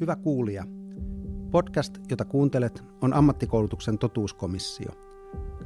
Hyvä 0.00 0.16
kuulija. 0.16 0.64
Podcast, 1.50 1.98
jota 2.10 2.24
kuuntelet, 2.24 2.84
on 3.00 3.14
ammattikoulutuksen 3.14 3.98
totuuskomissio. 3.98 4.90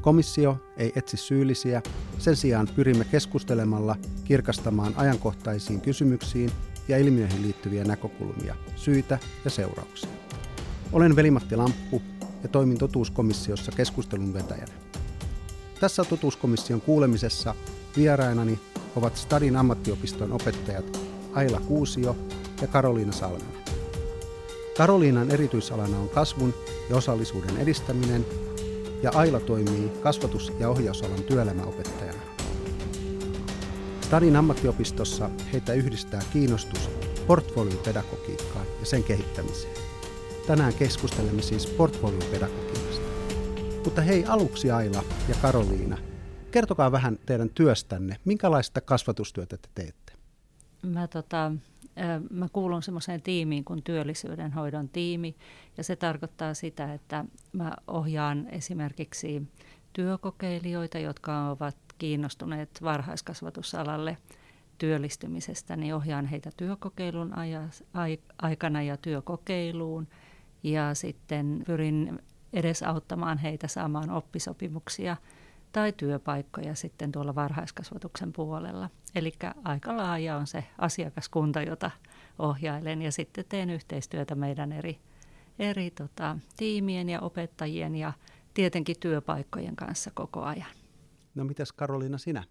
Komissio 0.00 0.56
ei 0.76 0.92
etsi 0.96 1.16
syyllisiä, 1.16 1.82
sen 2.18 2.36
sijaan 2.36 2.68
pyrimme 2.76 3.04
keskustelemalla 3.04 3.96
kirkastamaan 4.24 4.92
ajankohtaisiin 4.96 5.80
kysymyksiin 5.80 6.50
ja 6.88 6.98
ilmiöihin 6.98 7.42
liittyviä 7.42 7.84
näkökulmia, 7.84 8.56
syitä 8.76 9.18
ja 9.44 9.50
seurauksia. 9.50 10.10
Olen 10.92 11.16
Velimatti 11.16 11.56
Lamppu 11.56 12.02
ja 12.42 12.48
toimin 12.48 12.78
totuuskomissiossa 12.78 13.72
keskustelun 13.72 14.34
vetäjänä. 14.34 14.72
Tässä 15.80 16.04
totuuskomission 16.04 16.80
kuulemisessa 16.80 17.54
vierainani 17.96 18.58
ovat 18.96 19.16
Stadin 19.16 19.56
ammattiopiston 19.56 20.32
opettajat 20.32 21.00
Aila 21.32 21.60
Kuusio 21.60 22.16
ja 22.60 22.66
Karoliina 22.66 23.12
Salminen. 23.12 23.61
Karoliinan 24.76 25.30
erityisalana 25.30 25.98
on 25.98 26.08
kasvun 26.08 26.54
ja 26.90 26.96
osallisuuden 26.96 27.56
edistäminen 27.56 28.26
ja 29.02 29.10
Aila 29.14 29.40
toimii 29.40 29.88
kasvatus- 30.02 30.52
ja 30.58 30.68
ohjausalan 30.68 31.22
työelämäopettajana. 31.22 32.22
Stadin 34.00 34.36
ammattiopistossa 34.36 35.30
heitä 35.52 35.72
yhdistää 35.72 36.22
kiinnostus 36.32 36.90
portfoliopedagogiikkaan 37.26 38.66
ja 38.80 38.86
sen 38.86 39.04
kehittämiseen. 39.04 39.76
Tänään 40.46 40.74
keskustelemme 40.74 41.42
siis 41.42 41.66
portfoliopedagogiikasta. 41.66 43.06
Mutta 43.84 44.02
hei 44.02 44.24
aluksi 44.24 44.70
Aila 44.70 45.02
ja 45.28 45.34
Karoliina, 45.42 45.98
kertokaa 46.50 46.92
vähän 46.92 47.18
teidän 47.26 47.50
työstänne. 47.50 48.16
Minkälaista 48.24 48.80
kasvatustyötä 48.80 49.56
te 49.56 49.68
teette? 49.74 50.12
Mä 50.82 51.08
tota, 51.08 51.52
mä 52.30 52.48
kuulun 52.52 52.82
semmoiseen 52.82 53.22
tiimiin 53.22 53.64
kuin 53.64 53.82
työllisyyden 53.82 54.52
hoidon 54.52 54.88
tiimi 54.88 55.36
ja 55.76 55.84
se 55.84 55.96
tarkoittaa 55.96 56.54
sitä, 56.54 56.94
että 56.94 57.24
mä 57.52 57.72
ohjaan 57.86 58.48
esimerkiksi 58.48 59.42
työkokeilijoita, 59.92 60.98
jotka 60.98 61.50
ovat 61.50 61.76
kiinnostuneet 61.98 62.70
varhaiskasvatusalalle 62.82 64.16
työllistymisestä, 64.78 65.76
niin 65.76 65.94
ohjaan 65.94 66.26
heitä 66.26 66.50
työkokeilun 66.56 67.32
aikana 68.42 68.82
ja 68.82 68.96
työkokeiluun 68.96 70.08
ja 70.62 70.94
sitten 70.94 71.62
pyrin 71.66 72.18
edesauttamaan 72.52 73.38
heitä 73.38 73.68
saamaan 73.68 74.10
oppisopimuksia 74.10 75.16
tai 75.72 75.92
työpaikkoja 75.92 76.74
sitten 76.74 77.12
tuolla 77.12 77.34
varhaiskasvatuksen 77.34 78.32
puolella. 78.32 78.90
Eli 79.14 79.32
aika 79.64 79.96
laaja 79.96 80.36
on 80.36 80.46
se 80.46 80.64
asiakaskunta, 80.78 81.62
jota 81.62 81.90
ohjailen 82.38 83.02
ja 83.02 83.12
sitten 83.12 83.44
teen 83.48 83.70
yhteistyötä 83.70 84.34
meidän 84.34 84.72
eri, 84.72 84.98
eri 85.58 85.90
tota, 85.90 86.38
tiimien 86.56 87.08
ja 87.08 87.20
opettajien 87.20 87.94
ja 87.96 88.12
tietenkin 88.54 88.96
työpaikkojen 89.00 89.76
kanssa 89.76 90.10
koko 90.14 90.42
ajan. 90.42 90.70
No 91.34 91.44
mitäs 91.44 91.72
Karoliina 91.72 92.18
sinä? 92.18 92.44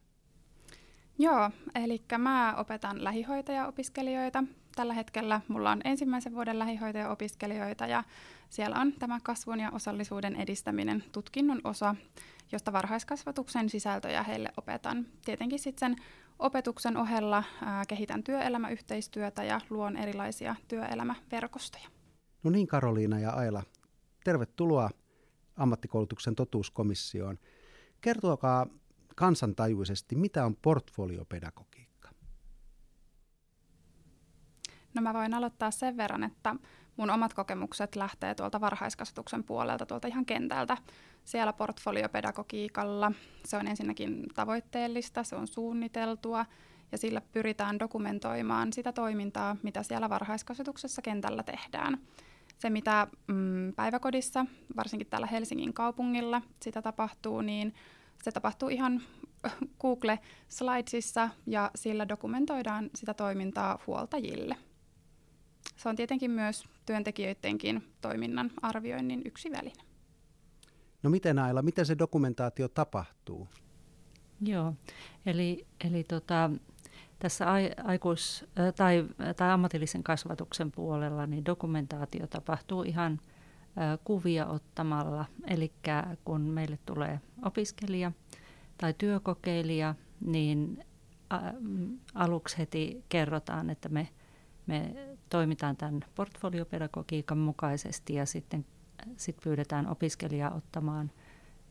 Joo, 1.19 1.49
eli 1.75 2.03
mä 2.17 2.55
opetan 2.57 3.03
lähihoitajaopiskelijoita. 3.03 4.43
Tällä 4.75 4.93
hetkellä 4.93 5.41
mulla 5.47 5.71
on 5.71 5.81
ensimmäisen 5.83 6.33
vuoden 6.33 6.59
lähihoitajaopiskelijoita 6.59 7.87
ja 7.87 8.03
siellä 8.49 8.79
on 8.79 8.93
tämä 8.93 9.19
kasvun 9.23 9.59
ja 9.59 9.71
osallisuuden 9.71 10.35
edistäminen 10.35 11.03
tutkinnon 11.11 11.61
osa, 11.63 11.95
josta 12.51 12.73
varhaiskasvatuksen 12.73 13.69
sisältöjä 13.69 14.23
heille 14.23 14.49
opetan. 14.57 15.05
Tietenkin 15.25 15.59
sitten 15.59 15.95
sen 15.95 16.05
opetuksen 16.39 16.97
ohella 16.97 17.43
ää, 17.61 17.83
kehitän 17.87 18.23
työelämäyhteistyötä 18.23 19.43
ja 19.43 19.61
luon 19.69 19.97
erilaisia 19.97 20.55
työelämäverkostoja. 20.67 21.87
No 22.43 22.51
niin 22.51 22.67
Karoliina 22.67 23.19
ja 23.19 23.31
Aila, 23.31 23.63
tervetuloa 24.23 24.89
ammattikoulutuksen 25.55 26.35
totuuskomissioon. 26.35 27.39
Kertokaa 28.01 28.67
kansantajuisesti, 29.15 30.15
mitä 30.15 30.45
on 30.45 30.55
portfoliopedagogiikka? 30.55 31.70
No 34.93 35.01
mä 35.01 35.13
voin 35.13 35.33
aloittaa 35.33 35.71
sen 35.71 35.97
verran, 35.97 36.23
että 36.23 36.55
mun 36.97 37.09
omat 37.09 37.33
kokemukset 37.33 37.95
lähtee 37.95 38.35
tuolta 38.35 38.61
varhaiskasvatuksen 38.61 39.43
puolelta, 39.43 39.85
tuolta 39.85 40.07
ihan 40.07 40.25
kentältä. 40.25 40.77
Siellä 41.25 41.53
portfoliopedagogiikalla 41.53 43.11
se 43.45 43.57
on 43.57 43.67
ensinnäkin 43.67 44.25
tavoitteellista, 44.35 45.23
se 45.23 45.35
on 45.35 45.47
suunniteltua 45.47 46.45
ja 46.91 46.97
sillä 46.97 47.21
pyritään 47.31 47.79
dokumentoimaan 47.79 48.73
sitä 48.73 48.91
toimintaa, 48.91 49.55
mitä 49.63 49.83
siellä 49.83 50.09
varhaiskasvatuksessa 50.09 51.01
kentällä 51.01 51.43
tehdään. 51.43 51.97
Se, 52.57 52.69
mitä 52.69 53.07
mm, 53.27 53.73
päiväkodissa, 53.73 54.45
varsinkin 54.77 55.07
täällä 55.07 55.27
Helsingin 55.27 55.73
kaupungilla, 55.73 56.41
sitä 56.61 56.81
tapahtuu, 56.81 57.41
niin 57.41 57.73
se 58.23 58.31
tapahtuu 58.31 58.69
ihan 58.69 59.01
Google 59.81 60.19
Slidesissa 60.49 61.29
ja 61.45 61.71
sillä 61.75 62.09
dokumentoidaan 62.09 62.89
sitä 62.95 63.13
toimintaa 63.13 63.79
huoltajille. 63.87 64.57
Se 65.75 65.89
on 65.89 65.95
tietenkin 65.95 66.31
myös 66.31 66.65
työntekijöidenkin 66.85 67.83
toiminnan 68.01 68.51
arvioinnin 68.61 69.21
yksi 69.25 69.51
väline. 69.51 69.83
No 71.03 71.09
miten 71.09 71.39
Aila, 71.39 71.61
miten 71.61 71.85
se 71.85 71.97
dokumentaatio 71.97 72.67
tapahtuu? 72.67 73.47
Joo, 74.41 74.73
eli, 75.25 75.65
eli 75.85 76.03
tota, 76.03 76.51
tässä 77.19 77.45
aikuis- 77.83 78.45
tai, 78.75 79.05
tai 79.35 79.51
ammatillisen 79.51 80.03
kasvatuksen 80.03 80.71
puolella 80.71 81.27
niin 81.27 81.45
dokumentaatio 81.45 82.27
tapahtuu 82.27 82.83
ihan 82.83 83.19
kuvia 84.03 84.45
ottamalla. 84.45 85.25
Eli 85.47 85.71
kun 86.25 86.41
meille 86.41 86.79
tulee 86.85 87.19
opiskelija 87.45 88.11
tai 88.77 88.93
työkokeilija, 88.97 89.95
niin 90.25 90.85
aluksi 92.13 92.57
heti 92.57 93.03
kerrotaan, 93.09 93.69
että 93.69 93.89
me, 93.89 94.09
me 94.67 94.95
toimitaan 95.29 95.77
tämän 95.77 95.99
portfoliopedagogiikan 96.15 97.37
mukaisesti 97.37 98.13
ja 98.13 98.25
sitten 98.25 98.65
sit 99.17 99.37
pyydetään 99.43 99.87
opiskelijaa 99.87 100.53
ottamaan 100.53 101.11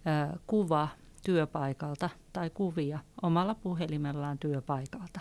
ä, 0.07 0.39
kuva 0.47 0.89
työpaikalta 1.25 2.11
tai 2.33 2.51
kuvia 2.51 2.99
omalla 3.23 3.55
puhelimellaan 3.55 4.39
työpaikalta. 4.39 5.21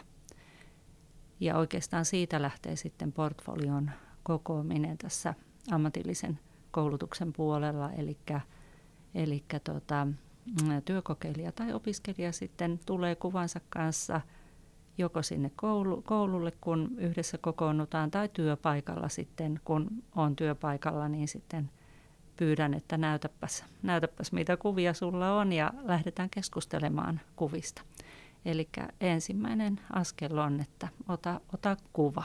Ja 1.40 1.58
oikeastaan 1.58 2.06
siitä 2.06 2.42
lähtee 2.42 2.76
sitten 2.76 3.12
portfolion 3.12 3.92
kokoaminen 4.24 4.98
tässä 4.98 5.34
ammatillisen 5.72 6.40
koulutuksen 6.72 7.34
puolella, 7.34 7.92
eli, 7.92 8.18
eli 9.16 9.44
tota, 9.64 10.08
työkokeilija 10.86 11.52
tai 11.52 11.74
opiskelija 11.74 12.32
sitten 12.32 12.80
tulee 12.86 13.16
kuvansa 13.16 13.62
kanssa 13.70 14.22
joko 15.00 15.24
sinne 15.24 15.52
koulu, 15.56 16.02
koululle, 16.02 16.52
kun 16.62 16.92
yhdessä 16.98 17.38
kokoonnutaan, 17.38 18.12
tai 18.12 18.30
työpaikalla 18.34 19.10
sitten, 19.10 19.60
kun 19.64 19.88
on 20.16 20.36
työpaikalla, 20.36 21.10
niin 21.10 21.28
sitten 21.28 21.72
pyydän, 22.38 22.74
että 22.74 22.98
näytäpäs, 22.98 23.66
näytäpäs 23.84 24.32
mitä 24.32 24.58
kuvia 24.58 24.94
sulla 24.94 25.36
on 25.36 25.54
ja 25.54 25.74
lähdetään 25.82 26.30
keskustelemaan 26.30 27.22
kuvista. 27.36 27.82
Eli 28.46 28.70
ensimmäinen 29.02 29.80
askel 29.94 30.38
on, 30.38 30.60
että 30.60 30.88
ota, 31.08 31.42
ota 31.54 31.78
kuva. 31.94 32.24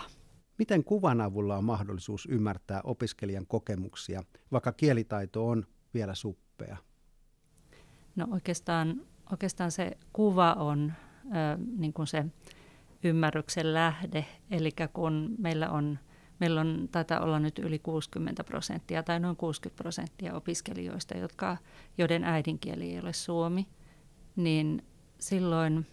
Miten 0.59 0.85
kuvan 0.85 1.21
avulla 1.21 1.57
on 1.57 1.65
mahdollisuus 1.65 2.29
ymmärtää 2.31 2.81
opiskelijan 2.85 3.47
kokemuksia, 3.47 4.23
vaikka 4.53 4.73
kielitaito 4.73 5.49
on 5.49 5.67
vielä 5.95 6.15
suppea? 6.15 6.77
No 8.17 8.29
oikeastaan, 8.31 9.01
oikeastaan 9.33 9.71
se 9.71 9.99
kuva 10.13 10.53
on 10.53 10.93
ö, 11.27 11.59
niin 11.77 11.93
kuin 11.93 12.07
se 12.07 12.25
ymmärryksen 13.05 13.75
lähde, 13.75 14.27
eli 14.51 14.71
kun 14.93 15.35
meillä 15.39 15.71
on, 15.71 15.99
meillä 16.41 16.61
on, 16.61 16.89
taitaa 16.93 17.21
olla 17.21 17.39
nyt 17.39 17.59
yli 17.59 17.79
60 17.79 18.45
prosenttia 18.45 19.03
tai 19.03 19.21
noin 19.21 19.37
60 19.37 19.83
prosenttia 19.83 20.35
opiskelijoista, 20.35 21.17
jotka, 21.17 21.57
joiden 21.99 22.25
äidinkieli 22.25 22.93
ei 22.93 23.01
ole 23.01 23.13
suomi, 23.13 23.69
niin 24.37 24.85
silloin 25.19 25.87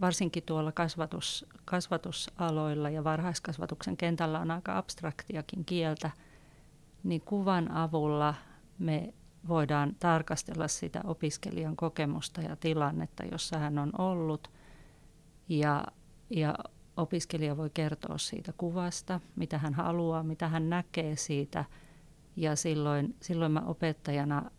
varsinkin 0.00 0.42
tuolla 0.42 0.72
kasvatus, 0.72 1.46
kasvatusaloilla 1.64 2.90
ja 2.90 3.04
varhaiskasvatuksen 3.04 3.96
kentällä 3.96 4.40
on 4.40 4.50
aika 4.50 4.78
abstraktiakin 4.78 5.64
kieltä, 5.64 6.10
niin 7.02 7.20
kuvan 7.20 7.70
avulla 7.70 8.34
me 8.78 9.14
voidaan 9.48 9.96
tarkastella 10.00 10.68
sitä 10.68 11.00
opiskelijan 11.04 11.76
kokemusta 11.76 12.40
ja 12.40 12.56
tilannetta, 12.56 13.24
jossa 13.24 13.58
hän 13.58 13.78
on 13.78 13.92
ollut. 13.98 14.50
Ja, 15.48 15.84
ja 16.30 16.54
opiskelija 16.96 17.56
voi 17.56 17.70
kertoa 17.74 18.18
siitä 18.18 18.52
kuvasta, 18.52 19.20
mitä 19.36 19.58
hän 19.58 19.74
haluaa, 19.74 20.22
mitä 20.22 20.48
hän 20.48 20.70
näkee 20.70 21.16
siitä. 21.16 21.64
Ja 22.36 22.56
silloin, 22.56 23.16
silloin 23.20 23.52
mä 23.52 23.60
opettajana 23.60 24.50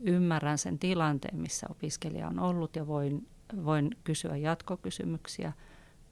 ymmärrän 0.00 0.58
sen 0.58 0.78
tilanteen, 0.78 1.38
missä 1.38 1.66
opiskelija 1.70 2.28
on 2.28 2.38
ollut 2.38 2.76
ja 2.76 2.86
voin 2.86 3.28
voin 3.64 3.90
kysyä 4.04 4.36
jatkokysymyksiä, 4.36 5.52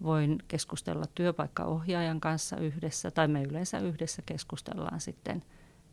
voin 0.03 0.39
keskustella 0.49 1.05
työpaikkaohjaajan 1.15 2.21
kanssa 2.21 2.57
yhdessä, 2.57 3.11
tai 3.11 3.29
me 3.29 3.43
yleensä 3.43 3.79
yhdessä 3.79 4.23
keskustellaan 4.27 5.01
sitten 5.01 5.43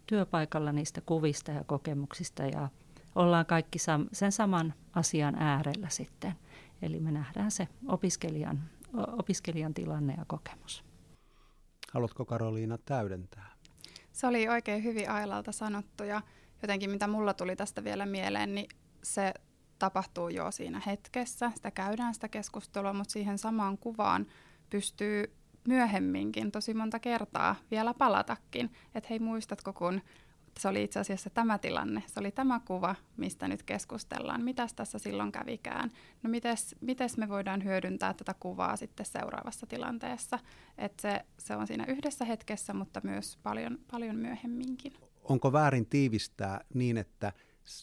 työpaikalla 0.08 0.72
niistä 0.72 1.02
kuvista 1.02 1.52
ja 1.52 1.64
kokemuksista 1.64 2.44
ja 2.44 2.70
ollaan 3.16 3.46
kaikki 3.46 3.80
sen 4.12 4.32
saman 4.32 4.74
asian 4.94 5.36
äärellä 5.36 5.90
sitten. 5.90 6.34
Eli 6.82 7.00
me 7.00 7.12
nähdään 7.12 7.52
se 7.52 7.68
opiskelijan, 7.88 8.64
opiskelijan 8.94 9.74
tilanne 9.74 10.16
ja 10.18 10.26
kokemus. 10.28 10.84
Haluatko 11.94 12.26
Karoliina 12.26 12.78
täydentää? 12.78 13.52
Se 14.12 14.28
oli 14.28 14.48
oikein 14.48 14.84
hyvin 14.84 15.10
Ailalta 15.10 15.52
sanottu 15.52 16.04
ja 16.04 16.22
jotenkin 16.62 16.90
mitä 16.90 17.08
mulla 17.08 17.34
tuli 17.34 17.56
tästä 17.56 17.84
vielä 17.84 18.06
mieleen, 18.06 18.56
niin 18.56 18.68
se 19.04 19.34
tapahtuu 19.80 20.30
jo 20.30 20.52
siinä 20.52 20.82
hetkessä. 20.86 21.52
Sitä 21.56 21.72
käydään 21.72 22.14
sitä 22.14 22.28
keskustelua, 22.28 22.94
mutta 22.94 23.12
siihen 23.12 23.38
samaan 23.38 23.78
kuvaan 23.78 24.28
pystyy 24.70 25.36
myöhemminkin 25.68 26.52
tosi 26.52 26.74
monta 26.74 27.00
kertaa 27.00 27.56
vielä 27.72 27.94
palatakin. 27.94 28.74
Että 28.96 29.08
hei, 29.10 29.20
muistatko, 29.20 29.74
kun 29.74 30.02
se 30.60 30.68
oli 30.68 30.84
itse 30.84 31.00
asiassa 31.00 31.30
tämä 31.30 31.58
tilanne, 31.58 32.04
se 32.08 32.20
oli 32.20 32.32
tämä 32.32 32.62
kuva, 32.66 32.96
mistä 33.18 33.48
nyt 33.48 33.64
keskustellaan. 33.64 34.44
Mitäs 34.44 34.74
tässä 34.74 35.00
silloin 35.00 35.32
kävikään? 35.32 35.92
No 36.24 36.30
mites, 36.30 36.76
mites 36.82 37.18
me 37.18 37.30
voidaan 37.30 37.64
hyödyntää 37.64 38.14
tätä 38.14 38.36
kuvaa 38.40 38.76
sitten 38.76 39.06
seuraavassa 39.06 39.68
tilanteessa? 39.68 40.40
Että 40.78 41.02
se, 41.02 41.26
se 41.38 41.56
on 41.56 41.68
siinä 41.68 41.86
yhdessä 41.88 42.26
hetkessä, 42.26 42.74
mutta 42.74 43.02
myös 43.04 43.38
paljon, 43.44 43.78
paljon 43.92 44.16
myöhemminkin. 44.16 44.94
Onko 45.24 45.52
väärin 45.52 45.86
tiivistää 45.86 46.62
niin, 46.74 46.98
että 46.98 47.34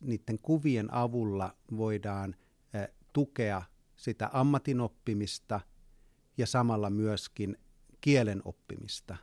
niiden 0.02 0.38
kuvien 0.42 0.94
avulla 0.94 1.54
voidaan 1.76 2.36
eh, 2.74 2.88
tukea 3.12 3.62
sitä 3.96 4.30
ammatin 4.32 4.80
oppimista 4.80 5.60
ja 6.38 6.46
samalla 6.46 6.90
myöskin 6.90 7.56
kielen 8.00 8.42
oppimista? 8.44 9.16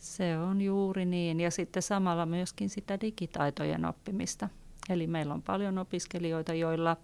Se 0.00 0.38
on 0.38 0.60
juuri 0.60 1.04
niin. 1.04 1.40
Ja 1.40 1.50
sitten 1.50 1.82
samalla 1.82 2.26
myöskin 2.26 2.70
sitä 2.70 3.00
digitaitojen 3.00 3.84
oppimista. 3.84 4.48
Eli 4.88 5.06
meillä 5.06 5.34
on 5.34 5.42
paljon 5.42 5.78
opiskelijoita, 5.78 6.54
joilla, 6.54 6.96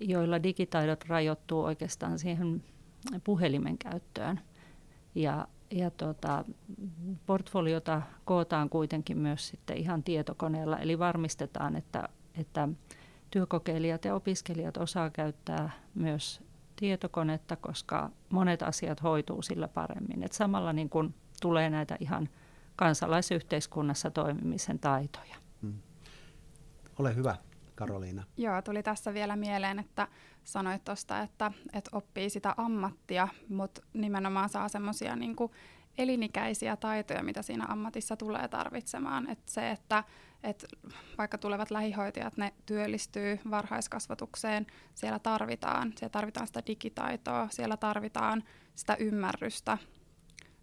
joilla 0.00 0.42
digitaidot 0.42 1.04
rajoittuu 1.04 1.64
oikeastaan 1.64 2.18
siihen 2.18 2.64
puhelimen 3.24 3.78
käyttöön. 3.78 4.40
Ja, 5.14 5.48
ja 5.70 5.90
tota, 5.90 6.44
portfoliota 7.26 8.02
kootaan 8.24 8.68
kuitenkin 8.70 9.18
myös 9.18 9.48
sitten 9.48 9.76
ihan 9.76 10.02
tietokoneella, 10.02 10.78
eli 10.78 10.98
varmistetaan, 10.98 11.76
että, 11.76 12.08
että 12.34 12.68
työkokeilijat 13.30 14.04
ja 14.04 14.14
opiskelijat 14.14 14.76
osaa 14.76 15.10
käyttää 15.10 15.70
myös 15.94 16.42
tietokonetta, 16.76 17.56
koska 17.56 18.10
monet 18.28 18.62
asiat 18.62 19.02
hoituu 19.02 19.42
sillä 19.42 19.68
paremmin. 19.68 20.22
Et 20.22 20.32
samalla 20.32 20.72
niin 20.72 20.90
kun 20.90 21.14
tulee 21.40 21.70
näitä 21.70 21.96
ihan 22.00 22.28
kansalaisyhteiskunnassa 22.76 24.10
toimimisen 24.10 24.78
taitoja. 24.78 25.36
Hmm. 25.62 25.78
Ole 26.98 27.14
hyvä, 27.14 27.36
Karoliina. 27.74 28.24
Joo, 28.36 28.62
tuli 28.62 28.82
tässä 28.82 29.14
vielä 29.14 29.36
mieleen, 29.36 29.78
että 29.78 30.08
sanoit 30.44 30.84
tuosta, 30.84 31.20
että, 31.20 31.52
että 31.72 31.90
oppii 31.92 32.30
sitä 32.30 32.54
ammattia, 32.56 33.28
mutta 33.48 33.82
nimenomaan 33.92 34.48
saa 34.48 34.68
semmoisia 34.68 35.16
niin 35.16 35.36
elinikäisiä 35.98 36.76
taitoja, 36.76 37.22
mitä 37.22 37.42
siinä 37.42 37.66
ammatissa 37.68 38.16
tulee 38.16 38.48
tarvitsemaan. 38.48 39.30
Et 39.30 39.38
se, 39.46 39.70
että 39.70 40.04
et 40.42 40.66
vaikka 41.18 41.38
tulevat 41.38 41.70
lähihoitajat, 41.70 42.36
ne 42.36 42.54
työllistyy 42.66 43.38
varhaiskasvatukseen, 43.50 44.66
siellä 44.94 45.18
tarvitaan, 45.18 45.92
siellä 45.96 46.10
tarvitaan 46.10 46.46
sitä 46.46 46.62
digitaitoa, 46.66 47.48
siellä 47.50 47.76
tarvitaan 47.76 48.42
sitä 48.74 48.94
ymmärrystä 48.94 49.78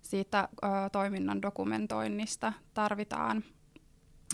siitä 0.09 0.49
ö, 0.63 0.67
toiminnan 0.91 1.41
dokumentoinnista, 1.41 2.53
tarvitaan 2.73 3.43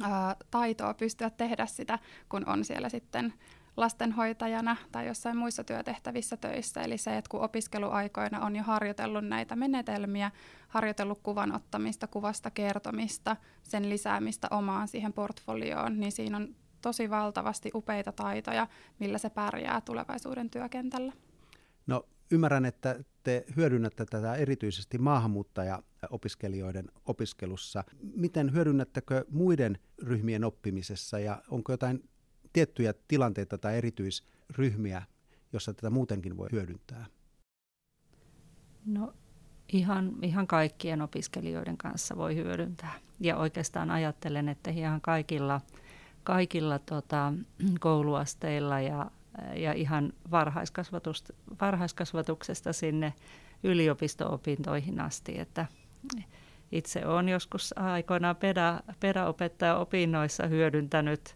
ö, 0.01 0.05
taitoa 0.51 0.93
pystyä 0.93 1.29
tehdä 1.29 1.65
sitä, 1.65 1.99
kun 2.29 2.49
on 2.49 2.65
siellä 2.65 2.89
sitten 2.89 3.33
lastenhoitajana 3.77 4.77
tai 4.91 5.07
jossain 5.07 5.37
muissa 5.37 5.63
työtehtävissä 5.63 6.37
töissä. 6.37 6.81
Eli 6.81 6.97
se, 6.97 7.17
että 7.17 7.29
kun 7.29 7.41
opiskeluaikoina 7.41 8.45
on 8.45 8.55
jo 8.55 8.63
harjoitellut 8.63 9.25
näitä 9.25 9.55
menetelmiä, 9.55 10.31
harjoitellut 10.67 11.19
kuvan 11.23 11.55
ottamista, 11.55 12.07
kuvasta 12.07 12.51
kertomista, 12.51 13.35
sen 13.63 13.89
lisäämistä 13.89 14.47
omaan 14.51 14.87
siihen 14.87 15.13
portfolioon, 15.13 15.99
niin 15.99 16.11
siinä 16.11 16.37
on 16.37 16.55
tosi 16.81 17.09
valtavasti 17.09 17.71
upeita 17.75 18.11
taitoja, 18.11 18.67
millä 18.99 19.17
se 19.17 19.29
pärjää 19.29 19.81
tulevaisuuden 19.81 20.49
työkentällä. 20.49 21.13
No 21.87 22.05
ymmärrän, 22.31 22.65
että 22.65 22.99
te 23.23 23.45
hyödynnätte 23.55 24.05
tätä 24.05 24.35
erityisesti 24.35 24.97
maahanmuuttajaopiskelijoiden 24.97 26.91
opiskelussa. 27.05 27.83
Miten 28.15 28.53
hyödynnättekö 28.53 29.25
muiden 29.29 29.77
ryhmien 30.01 30.43
oppimisessa 30.43 31.19
ja 31.19 31.41
onko 31.49 31.71
jotain 31.71 32.09
tiettyjä 32.53 32.93
tilanteita 33.07 33.57
tai 33.57 33.77
erityisryhmiä, 33.77 35.03
jossa 35.53 35.73
tätä 35.73 35.89
muutenkin 35.89 36.37
voi 36.37 36.47
hyödyntää? 36.51 37.05
No 38.85 39.13
ihan, 39.73 40.13
ihan 40.21 40.47
kaikkien 40.47 41.01
opiskelijoiden 41.01 41.77
kanssa 41.77 42.17
voi 42.17 42.35
hyödyntää. 42.35 42.93
Ja 43.19 43.37
oikeastaan 43.37 43.91
ajattelen, 43.91 44.49
että 44.49 44.71
ihan 44.71 45.01
kaikilla, 45.01 45.61
kaikilla 46.23 46.79
tota, 46.79 47.33
kouluasteilla 47.79 48.79
ja, 48.79 49.11
ja 49.55 49.73
ihan 49.73 50.13
varhaiskasvatuksesta 51.59 52.73
sinne 52.73 53.13
yliopisto-opintoihin 53.63 55.01
asti. 55.01 55.39
Että 55.39 55.65
itse 56.71 57.05
olen 57.05 57.29
joskus 57.29 57.77
aikoinaan 57.77 58.35
peda, 58.35 58.79
pedaopettaja 58.99 59.77
opinnoissa 59.77 60.47
hyödyntänyt 60.47 61.21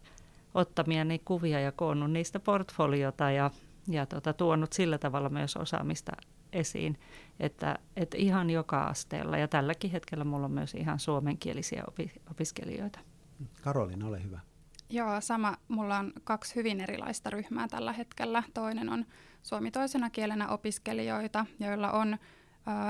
ottamiani 0.54 1.18
kuvia 1.24 1.60
ja 1.60 1.72
koonnut 1.72 2.10
niistä 2.10 2.40
portfoliota 2.40 3.30
ja, 3.30 3.50
ja 3.88 4.06
tota, 4.06 4.32
tuonut 4.32 4.72
sillä 4.72 4.98
tavalla 4.98 5.28
myös 5.28 5.56
osaamista 5.56 6.12
esiin, 6.52 6.98
että, 7.40 7.78
että 7.96 8.16
ihan 8.16 8.50
joka 8.50 8.84
asteella 8.84 9.38
ja 9.38 9.48
tälläkin 9.48 9.90
hetkellä 9.90 10.24
mulla 10.24 10.44
on 10.44 10.52
myös 10.52 10.74
ihan 10.74 10.98
suomenkielisiä 10.98 11.82
opi, 11.88 12.12
opiskelijoita. 12.30 13.00
Karolina, 13.62 14.06
ole 14.06 14.22
hyvä. 14.24 14.40
Joo, 14.90 15.20
sama. 15.20 15.56
Mulla 15.68 15.98
on 15.98 16.12
kaksi 16.24 16.56
hyvin 16.56 16.80
erilaista 16.80 17.30
ryhmää 17.30 17.68
tällä 17.68 17.92
hetkellä. 17.92 18.42
Toinen 18.54 18.88
on 18.88 19.04
suomi 19.42 19.70
toisena 19.70 20.10
kielenä 20.10 20.48
opiskelijoita, 20.48 21.46
joilla 21.60 21.90
on 21.90 22.18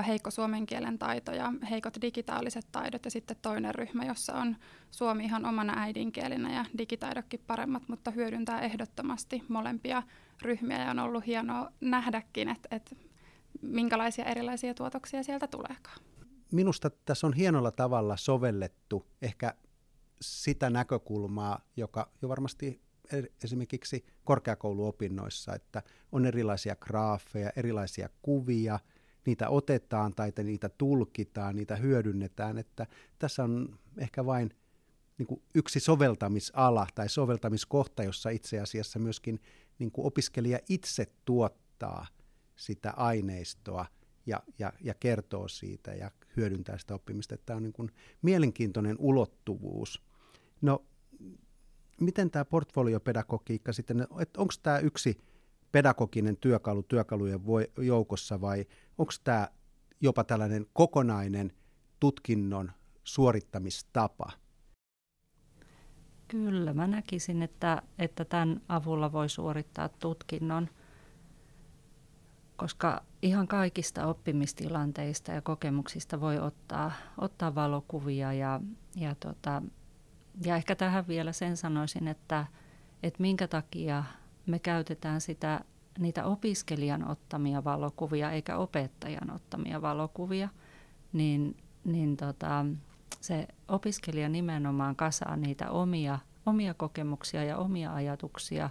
heikko 0.07 0.31
suomen 0.31 0.65
kielen 0.65 0.99
taito 0.99 1.31
ja 1.31 1.53
heikot 1.69 2.01
digitaaliset 2.01 2.67
taidot 2.71 3.05
ja 3.05 3.11
sitten 3.11 3.37
toinen 3.41 3.75
ryhmä, 3.75 4.05
jossa 4.05 4.33
on 4.33 4.55
suomi 4.91 5.23
ihan 5.23 5.45
omana 5.45 5.73
äidinkielinä 5.77 6.53
ja 6.53 6.65
digitaidotkin 6.77 7.43
paremmat, 7.47 7.83
mutta 7.87 8.11
hyödyntää 8.11 8.61
ehdottomasti 8.61 9.43
molempia 9.47 10.03
ryhmiä 10.41 10.83
ja 10.83 10.91
on 10.91 10.99
ollut 10.99 11.25
hienoa 11.25 11.71
nähdäkin, 11.81 12.49
että, 12.49 12.75
että 12.75 12.95
minkälaisia 13.61 14.25
erilaisia 14.25 14.73
tuotoksia 14.73 15.23
sieltä 15.23 15.47
tuleekaan. 15.47 15.97
Minusta 16.51 16.89
tässä 16.89 17.27
on 17.27 17.33
hienolla 17.33 17.71
tavalla 17.71 18.17
sovellettu 18.17 19.05
ehkä 19.21 19.53
sitä 20.21 20.69
näkökulmaa, 20.69 21.59
joka 21.77 22.11
jo 22.21 22.29
varmasti 22.29 22.81
esimerkiksi 23.43 24.05
korkeakouluopinnoissa, 24.23 25.55
että 25.55 25.83
on 26.11 26.25
erilaisia 26.25 26.75
graafeja, 26.75 27.51
erilaisia 27.55 28.09
kuvia– 28.21 28.79
niitä 29.25 29.49
otetaan 29.49 30.13
tai 30.13 30.31
niitä 30.43 30.69
tulkitaan, 30.69 31.55
niitä 31.55 31.75
hyödynnetään, 31.75 32.57
että 32.57 32.87
tässä 33.19 33.43
on 33.43 33.79
ehkä 33.97 34.25
vain 34.25 34.51
niin 35.17 35.27
kuin 35.27 35.41
yksi 35.55 35.79
soveltamisala 35.79 36.87
tai 36.95 37.09
soveltamiskohta, 37.09 38.03
jossa 38.03 38.29
itse 38.29 38.59
asiassa 38.59 38.99
myöskin 38.99 39.39
niin 39.79 39.91
kuin 39.91 40.07
opiskelija 40.07 40.59
itse 40.69 41.07
tuottaa 41.25 42.07
sitä 42.55 42.91
aineistoa 42.91 43.85
ja, 44.25 44.43
ja, 44.59 44.73
ja 44.81 44.93
kertoo 44.93 45.47
siitä 45.47 45.93
ja 45.93 46.11
hyödyntää 46.37 46.77
sitä 46.77 46.95
oppimista. 46.95 47.37
Tämä 47.37 47.57
on 47.57 47.63
niin 47.63 47.73
kuin 47.73 47.91
mielenkiintoinen 48.21 48.95
ulottuvuus. 48.99 50.01
No, 50.61 50.85
miten 52.01 52.31
tämä 52.31 52.45
portfoliopedagogiikka 52.45 53.73
sitten, 53.73 54.07
onko 54.37 54.53
tämä 54.63 54.79
yksi 54.79 55.17
pedagoginen 55.71 56.37
työkalu 56.37 56.83
työkalujen 56.83 57.45
voi, 57.45 57.71
joukossa 57.77 58.41
vai 58.41 58.65
onko 58.97 59.13
tämä 59.23 59.47
jopa 60.01 60.23
tällainen 60.23 60.65
kokonainen 60.73 61.53
tutkinnon 61.99 62.71
suorittamistapa? 63.03 64.31
Kyllä, 66.27 66.73
mä 66.73 66.87
näkisin, 66.87 67.41
että, 67.41 67.81
että 67.99 68.25
tämän 68.25 68.61
avulla 68.67 69.11
voi 69.11 69.29
suorittaa 69.29 69.89
tutkinnon, 69.89 70.69
koska 72.55 73.03
ihan 73.21 73.47
kaikista 73.47 74.07
oppimistilanteista 74.07 75.31
ja 75.31 75.41
kokemuksista 75.41 76.21
voi 76.21 76.39
ottaa, 76.39 76.91
ottaa 77.17 77.55
valokuvia 77.55 78.33
ja, 78.33 78.61
ja, 78.95 79.15
tota, 79.15 79.61
ja 80.45 80.55
ehkä 80.55 80.75
tähän 80.75 81.07
vielä 81.07 81.31
sen 81.31 81.57
sanoisin, 81.57 82.07
että, 82.07 82.45
että 83.03 83.21
minkä 83.21 83.47
takia 83.47 84.03
me 84.45 84.59
käytetään 84.59 85.21
sitä 85.21 85.61
niitä 85.99 86.25
opiskelijan 86.25 87.07
ottamia 87.07 87.63
valokuvia 87.63 88.31
eikä 88.31 88.57
opettajan 88.57 89.31
ottamia 89.31 89.81
valokuvia, 89.81 90.49
niin, 91.13 91.57
niin 91.83 92.17
tota, 92.17 92.65
se 93.21 93.47
opiskelija 93.67 94.29
nimenomaan 94.29 94.95
kasaa 94.95 95.35
niitä 95.35 95.71
omia, 95.71 96.19
omia 96.45 96.73
kokemuksia 96.73 97.43
ja 97.43 97.57
omia 97.57 97.93
ajatuksia. 97.93 98.69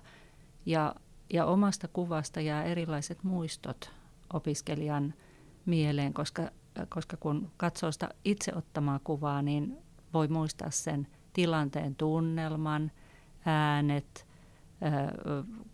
Ja, 0.66 0.94
ja 1.32 1.46
omasta 1.46 1.88
kuvasta 1.88 2.40
jää 2.40 2.64
erilaiset 2.64 3.24
muistot 3.24 3.92
opiskelijan 4.32 5.14
mieleen, 5.66 6.14
koska, 6.14 6.50
koska 6.88 7.16
kun 7.16 7.50
katsoo 7.56 7.92
sitä 7.92 8.08
itse 8.24 8.52
ottamaa 8.54 8.98
kuvaa, 9.04 9.42
niin 9.42 9.78
voi 10.14 10.28
muistaa 10.28 10.70
sen 10.70 11.06
tilanteen 11.32 11.94
tunnelman, 11.94 12.90
äänet, 13.46 14.26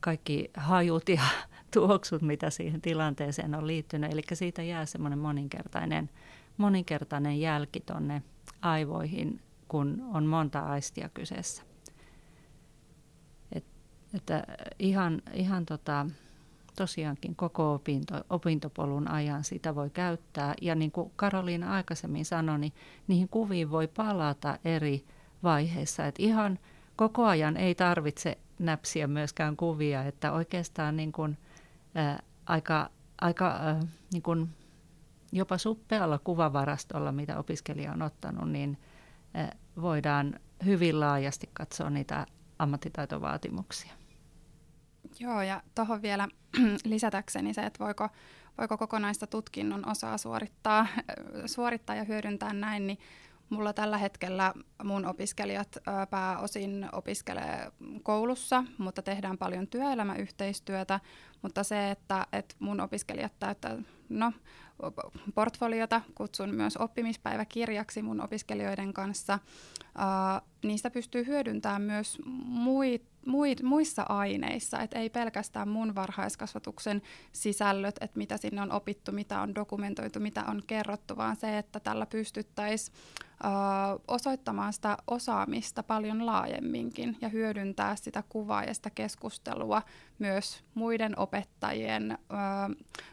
kaikki 0.01 0.51
hajut 0.57 1.09
ja 1.09 1.23
tuoksut, 1.75 2.23
mitä 2.23 2.51
siihen 2.51 2.81
tilanteeseen 2.81 3.55
on 3.55 3.67
liittynyt. 3.67 4.13
Eli 4.13 4.23
siitä 4.33 4.63
jää 4.63 4.87
semmoinen 4.87 5.19
moninkertainen, 5.19 6.11
moninkertainen 6.57 7.41
jälki 7.41 7.81
tuonne 7.81 8.23
aivoihin, 8.63 9.41
kun 9.69 10.03
on 10.13 10.27
monta 10.27 10.61
aistia 10.61 11.09
kyseessä. 11.09 11.63
Et, 13.53 13.65
että 14.15 14.45
ihan, 14.79 15.23
ihan 15.33 15.67
tota, 15.67 16.07
tosiaankin 16.77 17.37
koko 17.37 17.75
opinto, 17.75 18.15
opintopolun 18.31 19.11
ajan 19.11 19.45
sitä 19.45 19.75
voi 19.75 19.91
käyttää. 19.91 20.55
Ja 20.63 20.75
niin 20.75 20.93
kuin 20.93 21.13
Karoliina 21.17 21.73
aikaisemmin 21.73 22.25
sanoi, 22.25 22.59
niin 22.59 22.73
niihin 23.07 23.29
kuviin 23.29 23.71
voi 23.71 23.89
palata 23.89 24.59
eri 24.65 25.05
vaiheissa. 25.45 26.07
Et 26.07 26.15
ihan 26.19 26.59
koko 26.97 27.25
ajan 27.25 27.57
ei 27.57 27.75
tarvitse 27.75 28.39
näpsiä 28.59 29.07
myöskään 29.07 29.57
kuvia, 29.57 30.05
että 30.05 30.33
oikeastaan 30.33 30.97
niin 30.97 31.13
kuin, 31.13 31.39
ää, 31.95 32.23
aika, 32.47 32.91
aika 33.21 33.47
ää, 33.47 33.81
niin 34.13 34.23
kuin 34.23 34.49
jopa 35.33 35.59
suppealla 35.59 36.19
kuvavarastolla, 36.19 37.13
mitä 37.13 37.39
opiskelija 37.39 37.93
on 37.93 38.03
ottanut, 38.03 38.51
niin 38.51 38.79
ää, 39.35 39.57
voidaan 39.81 40.41
hyvin 40.65 41.01
laajasti 41.01 41.51
katsoa 41.53 41.91
niitä 41.91 42.27
ammattitaitovaatimuksia. 42.59 43.93
Joo, 45.19 45.43
ja 45.43 45.63
tuohon 45.75 46.03
vielä 46.03 46.29
lisätäkseni 46.85 47.55
se, 47.55 47.67
että 47.67 47.85
voiko, 47.85 48.09
voiko 48.59 48.79
kokonaista 48.79 49.27
tutkinnon 49.27 49.89
osaa 49.91 50.19
suorittaa, 50.19 50.87
suorittaa 51.47 51.97
ja 51.97 52.05
hyödyntää 52.05 52.53
näin, 52.53 52.87
niin 52.87 52.99
Mulla 53.51 53.73
tällä 53.73 53.99
hetkellä 53.99 54.55
mun 54.85 55.07
opiskelijat 55.07 55.77
pääosin 56.11 56.89
opiskelee 56.93 57.73
koulussa, 58.03 58.65
mutta 58.79 59.03
tehdään 59.03 59.39
paljon 59.39 59.67
työelämäyhteistyötä. 59.67 61.01
Mutta 61.43 61.65
se, 61.65 61.91
että, 61.91 62.27
että 62.33 62.55
mun 62.59 62.81
opiskelijat 62.81 63.33
täyttää 63.39 63.79
no, 64.09 64.33
portfoliota, 65.35 66.01
kutsun 66.15 66.55
myös 66.55 66.77
oppimispäiväkirjaksi 66.77 68.03
mun 68.03 68.21
opiskelijoiden 68.21 68.93
kanssa, 68.93 69.39
niistä 70.65 70.91
pystyy 70.91 71.27
hyödyntämään 71.27 71.83
myös 71.83 72.19
muita 73.25 73.65
muissa 73.65 74.03
aineissa, 74.03 74.81
että 74.81 74.99
ei 74.99 75.11
pelkästään 75.11 75.69
mun 75.69 75.95
varhaiskasvatuksen 75.95 77.03
sisällöt, 77.33 77.97
että 78.01 78.19
mitä 78.19 78.37
sinne 78.37 78.63
on 78.63 78.73
opittu, 78.73 79.13
mitä 79.13 79.41
on 79.41 79.55
dokumentoitu, 79.55 80.21
mitä 80.21 80.45
on 80.45 80.63
kerrottu, 80.67 81.17
vaan 81.17 81.37
se, 81.37 81.59
että 81.59 81.81
tällä 81.81 82.07
pystyttäisiin 82.07 82.97
osoittamaan 84.09 84.73
sitä 84.73 84.97
osaamista 85.07 85.83
paljon 85.83 86.27
laajemminkin 86.27 87.17
ja 87.21 87.29
hyödyntää 87.29 87.97
sitä 87.97 88.25
kuvaa 88.29 88.65
ja 88.65 88.75
sitä 88.75 88.91
keskustelua 88.91 89.83
myös 90.19 90.65
muiden 90.75 91.19
opettajien 91.19 92.11
ö, 92.11 92.17